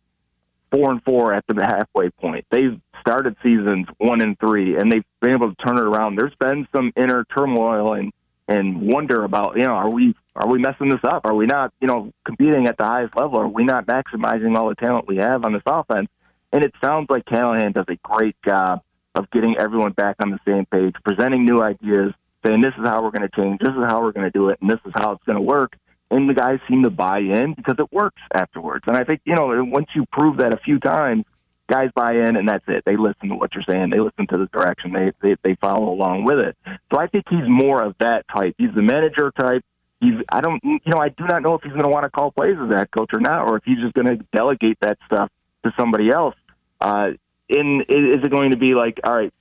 [0.70, 2.46] four and four at the halfway point.
[2.50, 6.16] They've started seasons one and three, and they've been able to turn it around.
[6.16, 8.12] There's been some inner turmoil and
[8.46, 11.22] and wonder about you know are we are we messing this up?
[11.24, 13.38] Are we not you know competing at the highest level?
[13.38, 16.08] Are we not maximizing all the talent we have on this offense?
[16.52, 18.82] And it sounds like Callahan does a great job
[19.14, 22.12] of getting everyone back on the same page, presenting new ideas,
[22.44, 24.48] saying this is how we're going to change, this is how we're going to do
[24.48, 25.76] it, and this is how it's going to work
[26.10, 28.84] and the guys seem to buy in because it works afterwards.
[28.86, 31.24] And I think you know once you prove that a few times,
[31.68, 32.84] guys buy in, and that's it.
[32.84, 33.90] They listen to what you're saying.
[33.90, 34.92] They listen to the direction.
[34.92, 36.56] They they, they follow along with it.
[36.92, 38.54] So I think he's more of that type.
[38.58, 39.64] He's the manager type.
[40.00, 42.10] He's I don't you know I do not know if he's going to want to
[42.10, 44.98] call plays as that coach or not, or if he's just going to delegate that
[45.06, 45.30] stuff
[45.64, 46.34] to somebody else.
[46.80, 47.10] Uh,
[47.48, 49.32] in is it going to be like all right?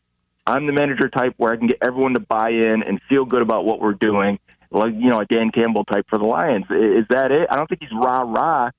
[0.46, 3.42] I'm the manager type where I can get everyone to buy in and feel good
[3.42, 4.40] about what we're doing
[4.74, 6.66] like you know a Dan Campbell type for the Lions.
[6.70, 7.48] Is that it?
[7.50, 8.72] I don't think he's rah rah.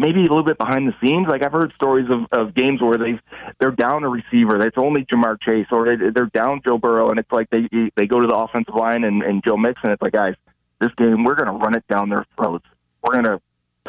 [0.00, 1.26] Maybe a little bit behind the scenes.
[1.28, 3.20] Like I've heard stories of, of games where they
[3.58, 4.58] they're down a receiver.
[4.58, 8.06] That's only Ja'Marr Chase, or they, they're down Joe Burrow, and it's like they they
[8.06, 9.90] go to the offensive line and, and Joe Mixon.
[9.90, 10.34] It's like guys,
[10.80, 12.66] this game we're going to run it down their throats.
[13.02, 13.40] We're going to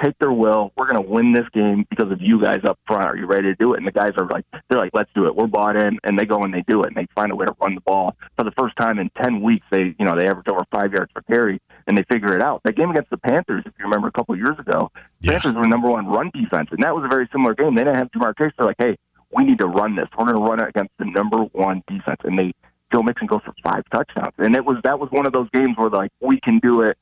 [0.04, 0.72] take their will.
[0.76, 3.06] We're going to win this game because of you guys up front.
[3.06, 3.78] Are you ready to do it?
[3.78, 5.36] And the guys are like, they're like, let's do it.
[5.36, 7.46] We're bought in, and they go and they do it, and they find a way
[7.46, 8.16] to run the ball.
[8.38, 11.12] For the first time in ten weeks, they you know they average over five yards
[11.14, 12.62] per carry, and they figure it out.
[12.64, 15.34] That game against the Panthers, if you remember a couple of years ago, yeah.
[15.34, 17.76] Panthers were number one run defense, and that was a very similar game.
[17.76, 18.52] They didn't have Ja'Marr Chase.
[18.58, 18.98] They're like, hey,
[19.36, 20.08] we need to run this.
[20.18, 22.54] We're going to run it against the number one defense, and they
[22.92, 25.78] Joe Mixon goes for five touchdowns, and it was that was one of those games
[25.78, 26.98] where like we can do it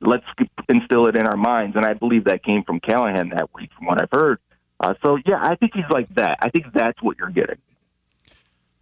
[0.00, 0.24] let's
[0.68, 1.76] instill it in our minds.
[1.76, 4.38] And I believe that came from Callahan that week, from what I've heard.
[4.78, 6.38] Uh, so yeah, I think he's like that.
[6.40, 7.58] I think that's what you're getting.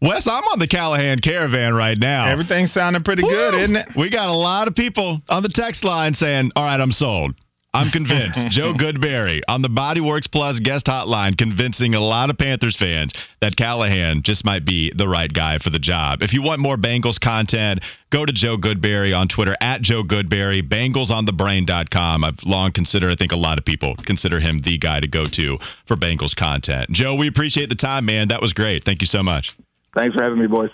[0.01, 2.29] Wes, I'm on the Callahan caravan right now.
[2.29, 3.31] Everything's sounding pretty Woo!
[3.31, 3.97] good, isn't it?
[3.97, 7.35] We got a lot of people on the text line saying, "All right, I'm sold."
[7.75, 8.47] I'm convinced.
[8.51, 13.57] Joe Goodberry on the Bodyworks Plus guest hotline convincing a lot of Panthers fans that
[13.57, 16.23] Callahan just might be the right guy for the job.
[16.23, 20.63] If you want more Bengals content, go to Joe Goodberry on Twitter at Joe Goodberry,
[20.63, 22.25] BengalsOnTheBrain.com.
[22.25, 25.25] I've long considered, I think a lot of people consider him the guy to go
[25.25, 26.91] to for Bengals content.
[26.91, 28.29] Joe, we appreciate the time, man.
[28.29, 28.85] That was great.
[28.85, 29.55] Thank you so much.
[29.95, 30.71] Thanks for having me, boys.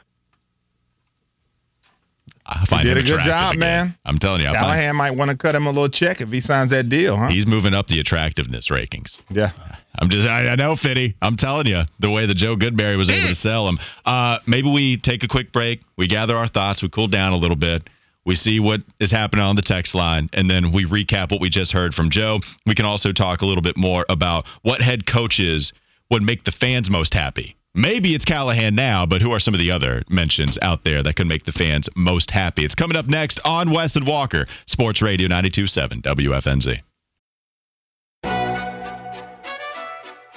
[2.46, 3.96] I find he did a good job, man.
[4.04, 6.40] I'm telling you, Callahan find, might want to cut him a little check if he
[6.40, 7.28] signs that deal, huh?
[7.28, 9.22] He's moving up the attractiveness rankings.
[9.30, 9.52] Yeah,
[9.98, 11.16] I'm just, I, I know, Fitty.
[11.22, 13.78] I'm telling you, the way that Joe Goodberry was able to sell him.
[14.04, 17.36] Uh, maybe we take a quick break, we gather our thoughts, we cool down a
[17.36, 17.88] little bit.
[18.26, 21.50] We see what is happening on the text line, and then we recap what we
[21.50, 22.40] just heard from Joe.
[22.66, 25.74] We can also talk a little bit more about what head coaches
[26.10, 29.58] would make the fans most happy Maybe it's Callahan now, but who are some of
[29.58, 32.64] the other mentions out there that could make the fans most happy?
[32.64, 36.80] It's coming up next on Wes and Walker, Sports Radio 927 WFNZ.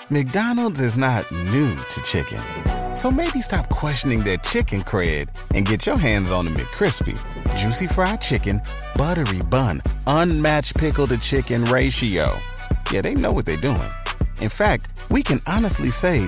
[0.09, 2.41] McDonald's is not new to chicken.
[2.95, 7.15] So maybe stop questioning their chicken cred and get your hands on the McCrispy.
[7.55, 8.59] Juicy fried chicken,
[8.95, 12.35] buttery bun, unmatched pickle to chicken ratio.
[12.91, 13.91] Yeah, they know what they're doing.
[14.41, 16.27] In fact, we can honestly say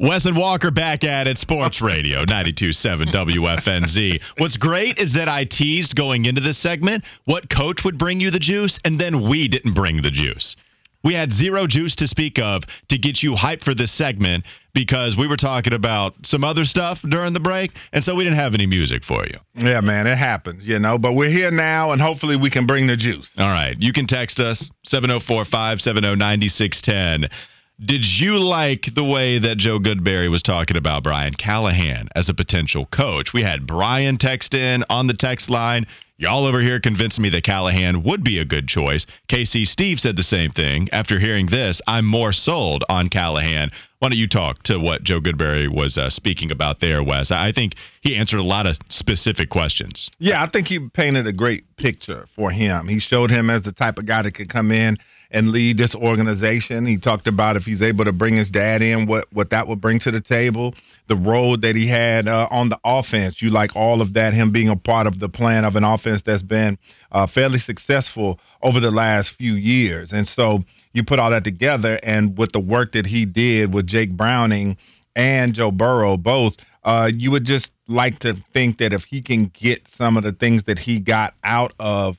[0.00, 4.22] Wes and Walker back at it, Sports Radio 92.7 WFNZ.
[4.38, 8.30] What's great is that I teased going into this segment what coach would bring you
[8.30, 10.56] the juice, and then we didn't bring the juice.
[11.04, 14.44] We had zero juice to speak of to get you hyped for this segment
[14.74, 18.38] because we were talking about some other stuff during the break, and so we didn't
[18.38, 19.38] have any music for you.
[19.54, 22.86] Yeah, man, it happens, you know, but we're here now, and hopefully we can bring
[22.86, 23.32] the juice.
[23.38, 23.76] All right.
[23.78, 27.30] You can text us 704 570 9610.
[27.80, 32.34] Did you like the way that Joe Goodberry was talking about Brian Callahan as a
[32.34, 33.32] potential coach?
[33.32, 35.86] We had Brian text in on the text line.
[36.16, 39.06] Y'all over here convinced me that Callahan would be a good choice.
[39.28, 40.88] KC Steve said the same thing.
[40.90, 43.70] After hearing this, I'm more sold on Callahan.
[44.00, 47.30] Why don't you talk to what Joe Goodberry was uh, speaking about there, Wes?
[47.30, 50.10] I think he answered a lot of specific questions.
[50.18, 52.88] Yeah, I think he painted a great picture for him.
[52.88, 54.96] He showed him as the type of guy that could come in
[55.30, 56.86] and lead this organization.
[56.86, 59.80] He talked about if he's able to bring his dad in, what what that would
[59.80, 60.74] bring to the table.
[61.08, 64.32] The role that he had uh, on the offense, you like all of that.
[64.32, 66.78] Him being a part of the plan of an offense that's been
[67.12, 70.62] uh, fairly successful over the last few years, and so
[70.92, 74.76] you put all that together, and with the work that he did with Jake Browning
[75.14, 76.56] and Joe Burrow, both.
[76.84, 80.32] Uh, you would just like to think that if he can get some of the
[80.32, 82.16] things that he got out of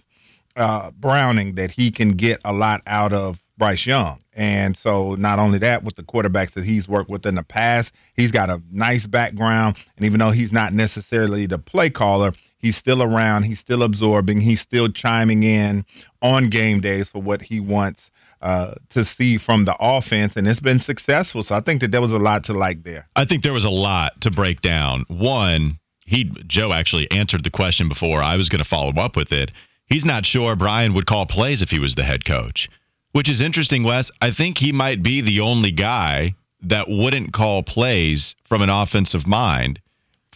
[0.55, 4.21] uh, Browning that he can get a lot out of Bryce Young.
[4.33, 7.91] And so, not only that, with the quarterbacks that he's worked with in the past,
[8.15, 9.75] he's got a nice background.
[9.97, 14.39] And even though he's not necessarily the play caller, he's still around, he's still absorbing,
[14.39, 15.85] he's still chiming in
[16.21, 18.09] on game days for what he wants
[18.41, 21.43] uh, to see from the offense, and it's been successful.
[21.43, 23.07] So I think that there was a lot to like there.
[23.15, 25.05] I think there was a lot to break down.
[25.09, 29.31] One, he Joe actually answered the question before I was going to follow up with
[29.33, 29.51] it.
[29.89, 32.69] He's not sure Brian would call plays if he was the head coach,
[33.11, 34.11] which is interesting, Wes.
[34.21, 39.25] I think he might be the only guy that wouldn't call plays from an offensive
[39.25, 39.79] mind.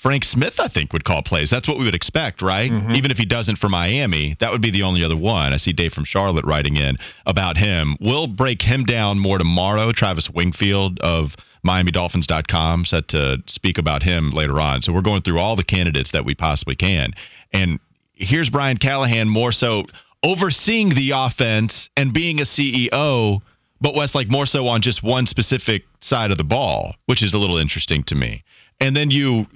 [0.04, 1.49] Frank Smith, I think, would call plays.
[1.49, 2.70] That's what we would expect, right?
[2.70, 2.91] Mm-hmm.
[2.91, 5.54] Even if he doesn't for Miami, that would be the only other one.
[5.54, 7.95] I see Dave from Charlotte writing in about him.
[8.01, 9.93] We'll break him down more tomorrow.
[9.93, 14.82] Travis Wingfield of MiamiDolphins.com set to speak about him later on.
[14.82, 17.14] So we're going through all the candidates that we possibly can.
[17.54, 17.80] And
[18.24, 19.86] here's Brian Callahan more so
[20.24, 23.41] overseeing the offense and being a CEO,
[23.82, 27.34] but Wes like more so on just one specific side of the ball, which is
[27.34, 28.43] a little interesting to me.
[28.80, 29.47] And then you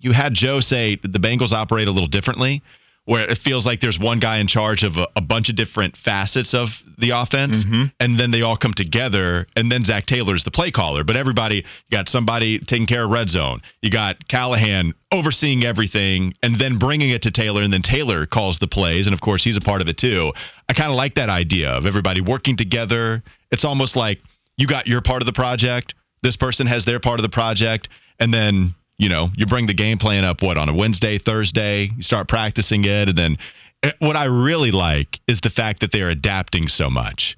[0.00, 2.62] you had Joe say the Bengals operate a little differently
[3.04, 5.96] where it feels like there's one guy in charge of a, a bunch of different
[5.96, 7.86] facets of the offense, mm-hmm.
[7.98, 11.02] and then they all come together, and then Zac Taylor is the play caller.
[11.02, 13.62] But everybody, you got somebody taking care of red zone.
[13.80, 18.60] You got Callahan overseeing everything, and then bringing it to Taylor, and then Taylor calls
[18.60, 20.32] the plays, and of course he's a part of it too.
[20.68, 23.22] I kind of like that idea of everybody working together.
[23.50, 24.20] It's almost like
[24.56, 27.88] you got your part of the project, this person has their part of the project,
[28.20, 31.90] and then you know, you bring the game plan up what on a Wednesday, Thursday,
[31.96, 33.36] you start practicing it, and then
[33.82, 37.36] eh, what I really like is the fact that they're adapting so much.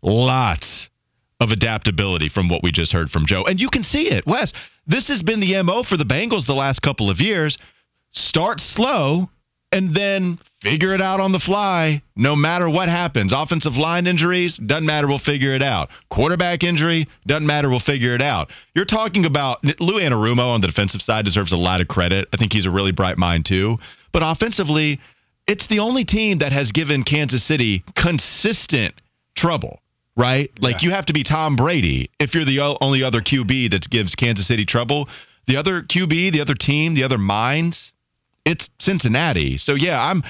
[0.00, 0.90] Lots
[1.40, 3.42] of adaptability from what we just heard from Joe.
[3.44, 4.26] And you can see it.
[4.26, 4.52] Wes,
[4.86, 7.58] this has been the MO for the Bengals the last couple of years.
[8.12, 9.28] Start slow
[9.72, 13.32] and then figure it out on the fly no matter what happens.
[13.32, 15.90] Offensive line injuries, doesn't matter, we'll figure it out.
[16.10, 18.50] Quarterback injury, doesn't matter, we'll figure it out.
[18.74, 22.28] You're talking about Lou Anarumo on the defensive side deserves a lot of credit.
[22.32, 23.78] I think he's a really bright mind too.
[24.12, 25.00] But offensively,
[25.48, 28.94] it's the only team that has given Kansas City consistent
[29.34, 29.80] trouble.
[30.14, 30.50] Right?
[30.60, 34.14] Like you have to be Tom Brady if you're the only other QB that gives
[34.14, 35.08] Kansas City trouble.
[35.46, 37.94] The other QB, the other team, the other minds,
[38.44, 39.58] it's Cincinnati.
[39.58, 40.22] So yeah, I'm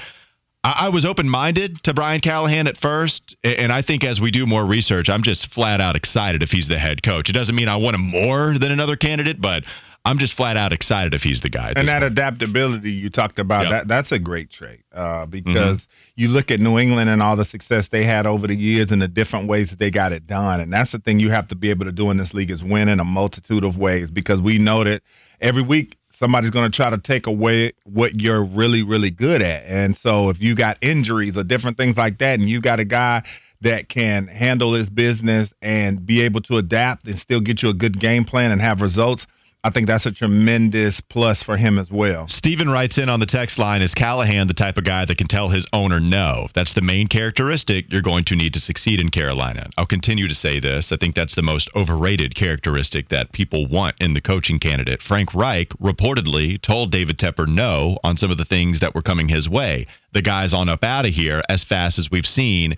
[0.63, 4.45] I, was open minded to Brian Callahan at first, and I think as we do
[4.45, 7.29] more research, I'm just flat out excited if he's the head coach.
[7.29, 9.65] It doesn't mean I want him more than another candidate, but
[10.05, 11.73] I'm just flat out excited if he's the guy.
[11.75, 12.11] And that point.
[12.13, 13.71] adaptability you talked about, yep.
[13.71, 16.21] that that's a great trait uh, because mm-hmm.
[16.21, 19.01] you look at New England and all the success they had over the years and
[19.01, 20.61] the different ways that they got it done.
[20.61, 22.63] And that's the thing you have to be able to do in this league is
[22.63, 25.03] win in a multitude of ways because we know that
[25.41, 29.65] every week somebody's going to try to take away what you're really, really good at.
[29.65, 32.85] And so if you got injuries or different things like that, and you got a
[32.85, 33.23] guy
[33.61, 37.73] that can handle his business and be able to adapt and still get you a
[37.73, 39.25] good game plan and have results,
[39.65, 42.27] I think that's a tremendous plus for him as well.
[42.27, 45.27] Steven writes in on the text line Is Callahan the type of guy that can
[45.27, 46.49] tell his owner no?
[46.53, 49.69] That's the main characteristic you're going to need to succeed in Carolina.
[49.77, 50.91] I'll continue to say this.
[50.91, 55.01] I think that's the most overrated characteristic that people want in the coaching candidate.
[55.01, 59.29] Frank Reich reportedly told David Tepper no on some of the things that were coming
[59.29, 59.85] his way.
[60.11, 62.75] The guy's on up out of here as fast as we've seen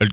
[0.00, 0.06] uh,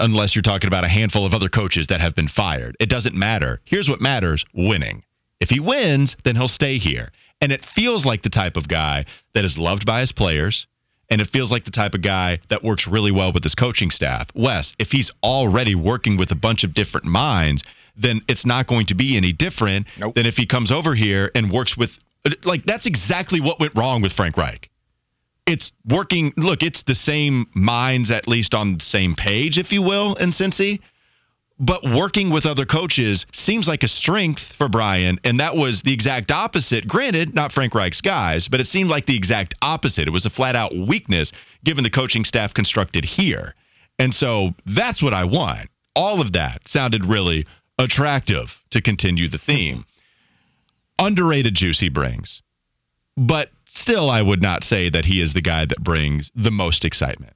[0.00, 2.76] unless you're talking about a handful of other coaches that have been fired.
[2.78, 3.62] It doesn't matter.
[3.64, 5.04] Here's what matters winning.
[5.42, 7.10] If he wins, then he'll stay here.
[7.40, 10.68] And it feels like the type of guy that is loved by his players.
[11.10, 13.90] And it feels like the type of guy that works really well with his coaching
[13.90, 14.28] staff.
[14.36, 17.64] Wes, if he's already working with a bunch of different minds,
[17.96, 20.14] then it's not going to be any different nope.
[20.14, 21.98] than if he comes over here and works with.
[22.44, 24.70] Like, that's exactly what went wrong with Frank Reich.
[25.44, 26.32] It's working.
[26.36, 30.30] Look, it's the same minds, at least on the same page, if you will, in
[30.30, 30.78] Cincy
[31.62, 35.92] but working with other coaches seems like a strength for Brian, and that was the
[35.92, 36.88] exact opposite.
[36.88, 40.08] Granted, not Frank Reich's guys, but it seemed like the exact opposite.
[40.08, 41.32] It was a flat out weakness
[41.62, 43.54] given the coaching staff constructed here.
[43.96, 45.70] And so that's what I want.
[45.94, 47.46] All of that sounded really
[47.78, 49.84] attractive to continue the theme.
[50.98, 52.42] Underrated juice he brings,
[53.16, 56.84] but still, I would not say that he is the guy that brings the most
[56.84, 57.34] excitement.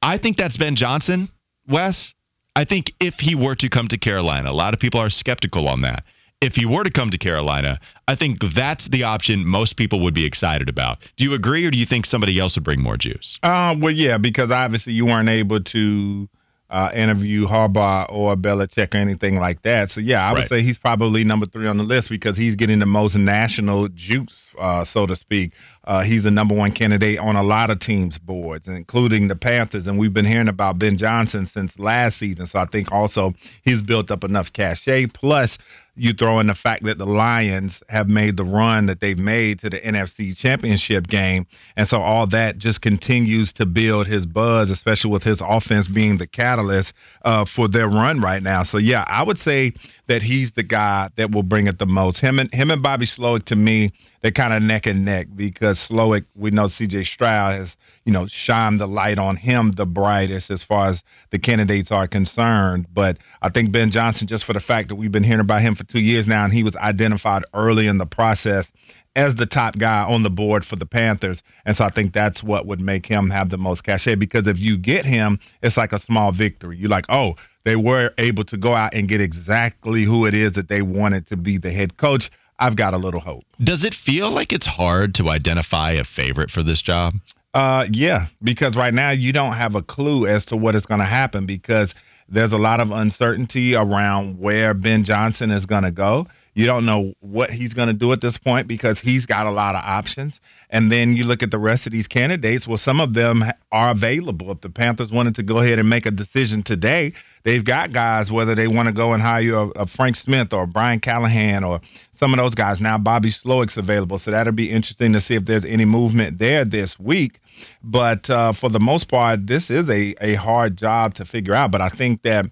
[0.00, 1.28] I think that's Ben Johnson,
[1.68, 2.14] Wes.
[2.56, 5.68] I think if he were to come to Carolina, a lot of people are skeptical
[5.68, 6.04] on that.
[6.40, 10.14] If he were to come to Carolina, I think that's the option most people would
[10.14, 10.98] be excited about.
[11.16, 13.38] Do you agree, or do you think somebody else would bring more juice?
[13.42, 16.28] Uh, well, yeah, because obviously you weren't able to
[16.70, 19.90] uh, interview Harbaugh or Belichick or anything like that.
[19.90, 20.48] So yeah, I would right.
[20.48, 24.54] say he's probably number three on the list because he's getting the most national juice,
[24.58, 25.52] uh, so to speak.
[25.82, 29.88] Uh, he's the number one candidate on a lot of teams' boards, including the Panthers.
[29.88, 32.46] And we've been hearing about Ben Johnson since last season.
[32.46, 35.06] So I think also he's built up enough cachet.
[35.06, 35.58] Plus,
[36.00, 39.58] you throw in the fact that the Lions have made the run that they've made
[39.58, 41.46] to the NFC Championship game.
[41.76, 46.16] And so all that just continues to build his buzz, especially with his offense being
[46.16, 48.62] the catalyst uh, for their run right now.
[48.62, 49.74] So, yeah, I would say
[50.10, 52.18] that he's the guy that will bring it the most.
[52.18, 53.90] Him and him and Bobby Slowik, to me,
[54.20, 58.26] they're kind of neck and neck because Slowik, we know CJ Stroud has, you know,
[58.26, 62.88] shined the light on him the brightest as far as the candidates are concerned.
[62.92, 65.76] But I think Ben Johnson, just for the fact that we've been hearing about him
[65.76, 68.68] for two years now, and he was identified early in the process
[69.16, 71.42] as the top guy on the board for the Panthers.
[71.64, 74.60] And so I think that's what would make him have the most cachet because if
[74.60, 76.76] you get him, it's like a small victory.
[76.76, 77.34] You're like, oh,
[77.64, 81.26] they were able to go out and get exactly who it is that they wanted
[81.28, 82.30] to be the head coach.
[82.58, 83.44] I've got a little hope.
[83.62, 87.14] Does it feel like it's hard to identify a favorite for this job?
[87.52, 91.00] Uh, yeah, because right now you don't have a clue as to what is going
[91.00, 91.94] to happen because
[92.28, 96.28] there's a lot of uncertainty around where Ben Johnson is going to go.
[96.54, 99.50] You don't know what he's going to do at this point because he's got a
[99.50, 100.40] lot of options.
[100.68, 102.66] And then you look at the rest of these candidates.
[102.66, 104.50] Well, some of them are available.
[104.50, 107.12] If the Panthers wanted to go ahead and make a decision today,
[107.44, 110.66] they've got guys, whether they want to go and hire a, a Frank Smith or
[110.66, 111.80] Brian Callahan or
[112.12, 112.80] some of those guys.
[112.80, 114.18] Now, Bobby Slowik's available.
[114.18, 117.38] So that'll be interesting to see if there's any movement there this week.
[117.82, 121.70] But uh, for the most part, this is a, a hard job to figure out.
[121.70, 122.46] But I think that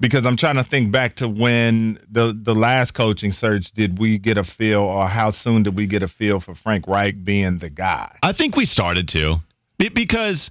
[0.00, 4.18] because I'm trying to think back to when the the last coaching search did we
[4.18, 7.58] get a feel or how soon did we get a feel for Frank Reich being
[7.58, 8.16] the guy?
[8.22, 9.36] I think we started to
[9.78, 10.50] because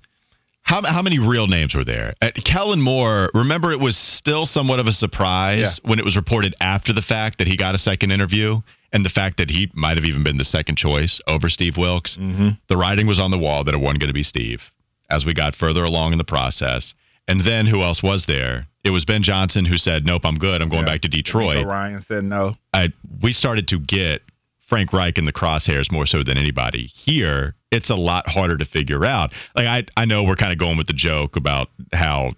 [0.62, 2.14] how how many real names were there?
[2.22, 5.90] Uh, Kellen Moore, remember it was still somewhat of a surprise yeah.
[5.90, 9.10] when it was reported after the fact that he got a second interview and the
[9.10, 12.18] fact that he might have even been the second choice over Steve Wilks.
[12.18, 12.50] Mm-hmm.
[12.68, 14.72] The writing was on the wall that it wasn't going to be Steve
[15.10, 16.94] as we got further along in the process.
[17.28, 18.68] And then who else was there?
[18.84, 20.62] It was Ben Johnson who said, "Nope, I'm good.
[20.62, 20.94] I'm going yeah.
[20.94, 22.56] back to Detroit." Ryan said no.
[22.74, 24.22] I we started to get
[24.60, 26.86] Frank Reich in the crosshairs more so than anybody.
[26.88, 29.34] Here, it's a lot harder to figure out.
[29.56, 32.34] Like I I know we're kind of going with the joke about how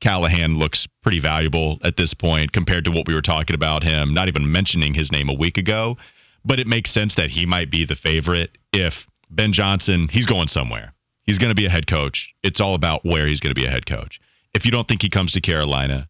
[0.00, 4.14] Callahan looks pretty valuable at this point compared to what we were talking about him,
[4.14, 5.96] not even mentioning his name a week ago.
[6.44, 10.48] But it makes sense that he might be the favorite if Ben Johnson, he's going
[10.48, 10.94] somewhere.
[11.30, 12.34] He's going to be a head coach.
[12.42, 14.20] It's all about where he's going to be a head coach.
[14.52, 16.08] If you don't think he comes to Carolina,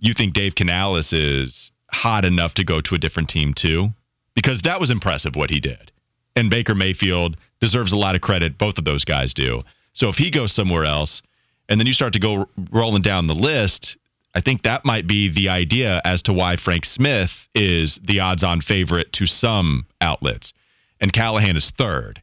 [0.00, 3.90] you think Dave Canales is hot enough to go to a different team too?
[4.34, 5.92] Because that was impressive what he did.
[6.34, 8.58] And Baker Mayfield deserves a lot of credit.
[8.58, 9.62] Both of those guys do.
[9.92, 11.22] So if he goes somewhere else,
[11.68, 13.96] and then you start to go rolling down the list,
[14.34, 18.42] I think that might be the idea as to why Frank Smith is the odds
[18.42, 20.52] on favorite to some outlets.
[21.00, 22.20] And Callahan is third.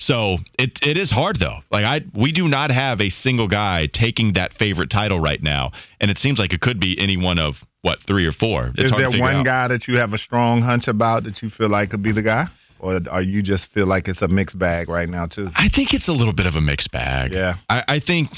[0.00, 1.58] So it it is hard though.
[1.70, 5.72] Like I we do not have a single guy taking that favorite title right now.
[6.00, 8.72] And it seems like it could be any one of what, three or four.
[8.76, 9.44] It's Is there one out.
[9.44, 12.22] guy that you have a strong hunch about that you feel like could be the
[12.22, 12.46] guy?
[12.78, 15.48] Or are you just feel like it's a mixed bag right now too?
[15.54, 17.32] I think it's a little bit of a mixed bag.
[17.32, 17.56] Yeah.
[17.68, 18.30] I, I think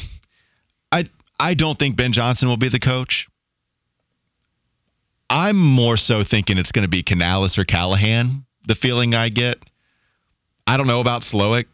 [0.90, 1.06] I
[1.38, 3.28] I don't think Ben Johnson will be the coach.
[5.30, 8.44] I'm more so thinking it's going to be Canales or Callahan.
[8.66, 9.58] The feeling I get.
[10.66, 11.66] I don't know about Slowik.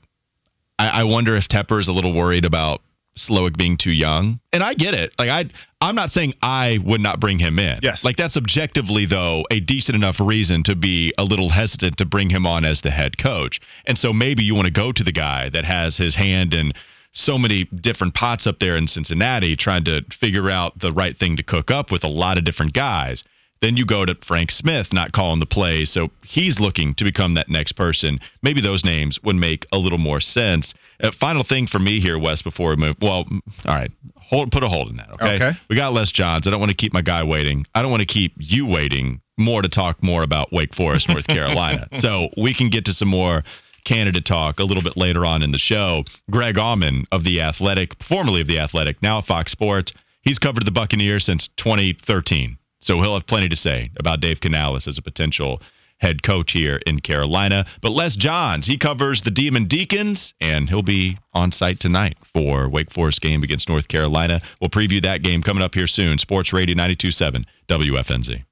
[0.79, 2.81] I, I wonder if Tepper is a little worried about
[3.19, 4.41] Slowik being too young.
[4.53, 5.13] And I get it.
[5.19, 7.81] Like I I'm not saying I would not bring him in.
[7.83, 8.05] Yes.
[8.05, 12.31] Like that's objectively though a decent enough reason to be a little hesitant to bring
[12.31, 13.61] him on as the head coach.
[13.87, 16.73] And so maybe you want to go to the guy that has his hand in
[17.13, 21.37] so many different pots up there in Cincinnati trying to figure out the right thing
[21.37, 23.25] to cook up with a lot of different guys.
[23.61, 27.35] Then you go to Frank Smith not calling the play, so he's looking to become
[27.35, 28.19] that next person.
[28.43, 30.75] Maybe those names would make a little more sense.
[31.03, 32.97] Uh, final thing for me here, Wes, before we move.
[33.03, 35.11] Well, all right, hold put a hold in that.
[35.15, 35.53] Okay, Okay.
[35.69, 36.47] we got Les Johns.
[36.47, 37.67] I don't want to keep my guy waiting.
[37.75, 41.27] I don't want to keep you waiting more to talk more about Wake Forest, North
[41.29, 41.89] Carolina.
[41.95, 43.43] so we can get to some more
[43.85, 46.05] candidate talk a little bit later on in the show.
[46.31, 49.93] Greg Auman of the Athletic, formerly of the Athletic, now Fox Sports.
[50.23, 52.58] He's covered the Buccaneers since 2013.
[52.81, 55.61] So he'll have plenty to say about Dave Canales as a potential
[55.99, 57.67] head coach here in Carolina.
[57.81, 62.69] But Les Johns, he covers the Demon Deacons, and he'll be on site tonight for
[62.69, 64.41] Wake Forest game against North Carolina.
[64.61, 66.19] We'll preview that game coming up here soon.
[66.19, 68.48] Sports Radio 92.7 WFNZ.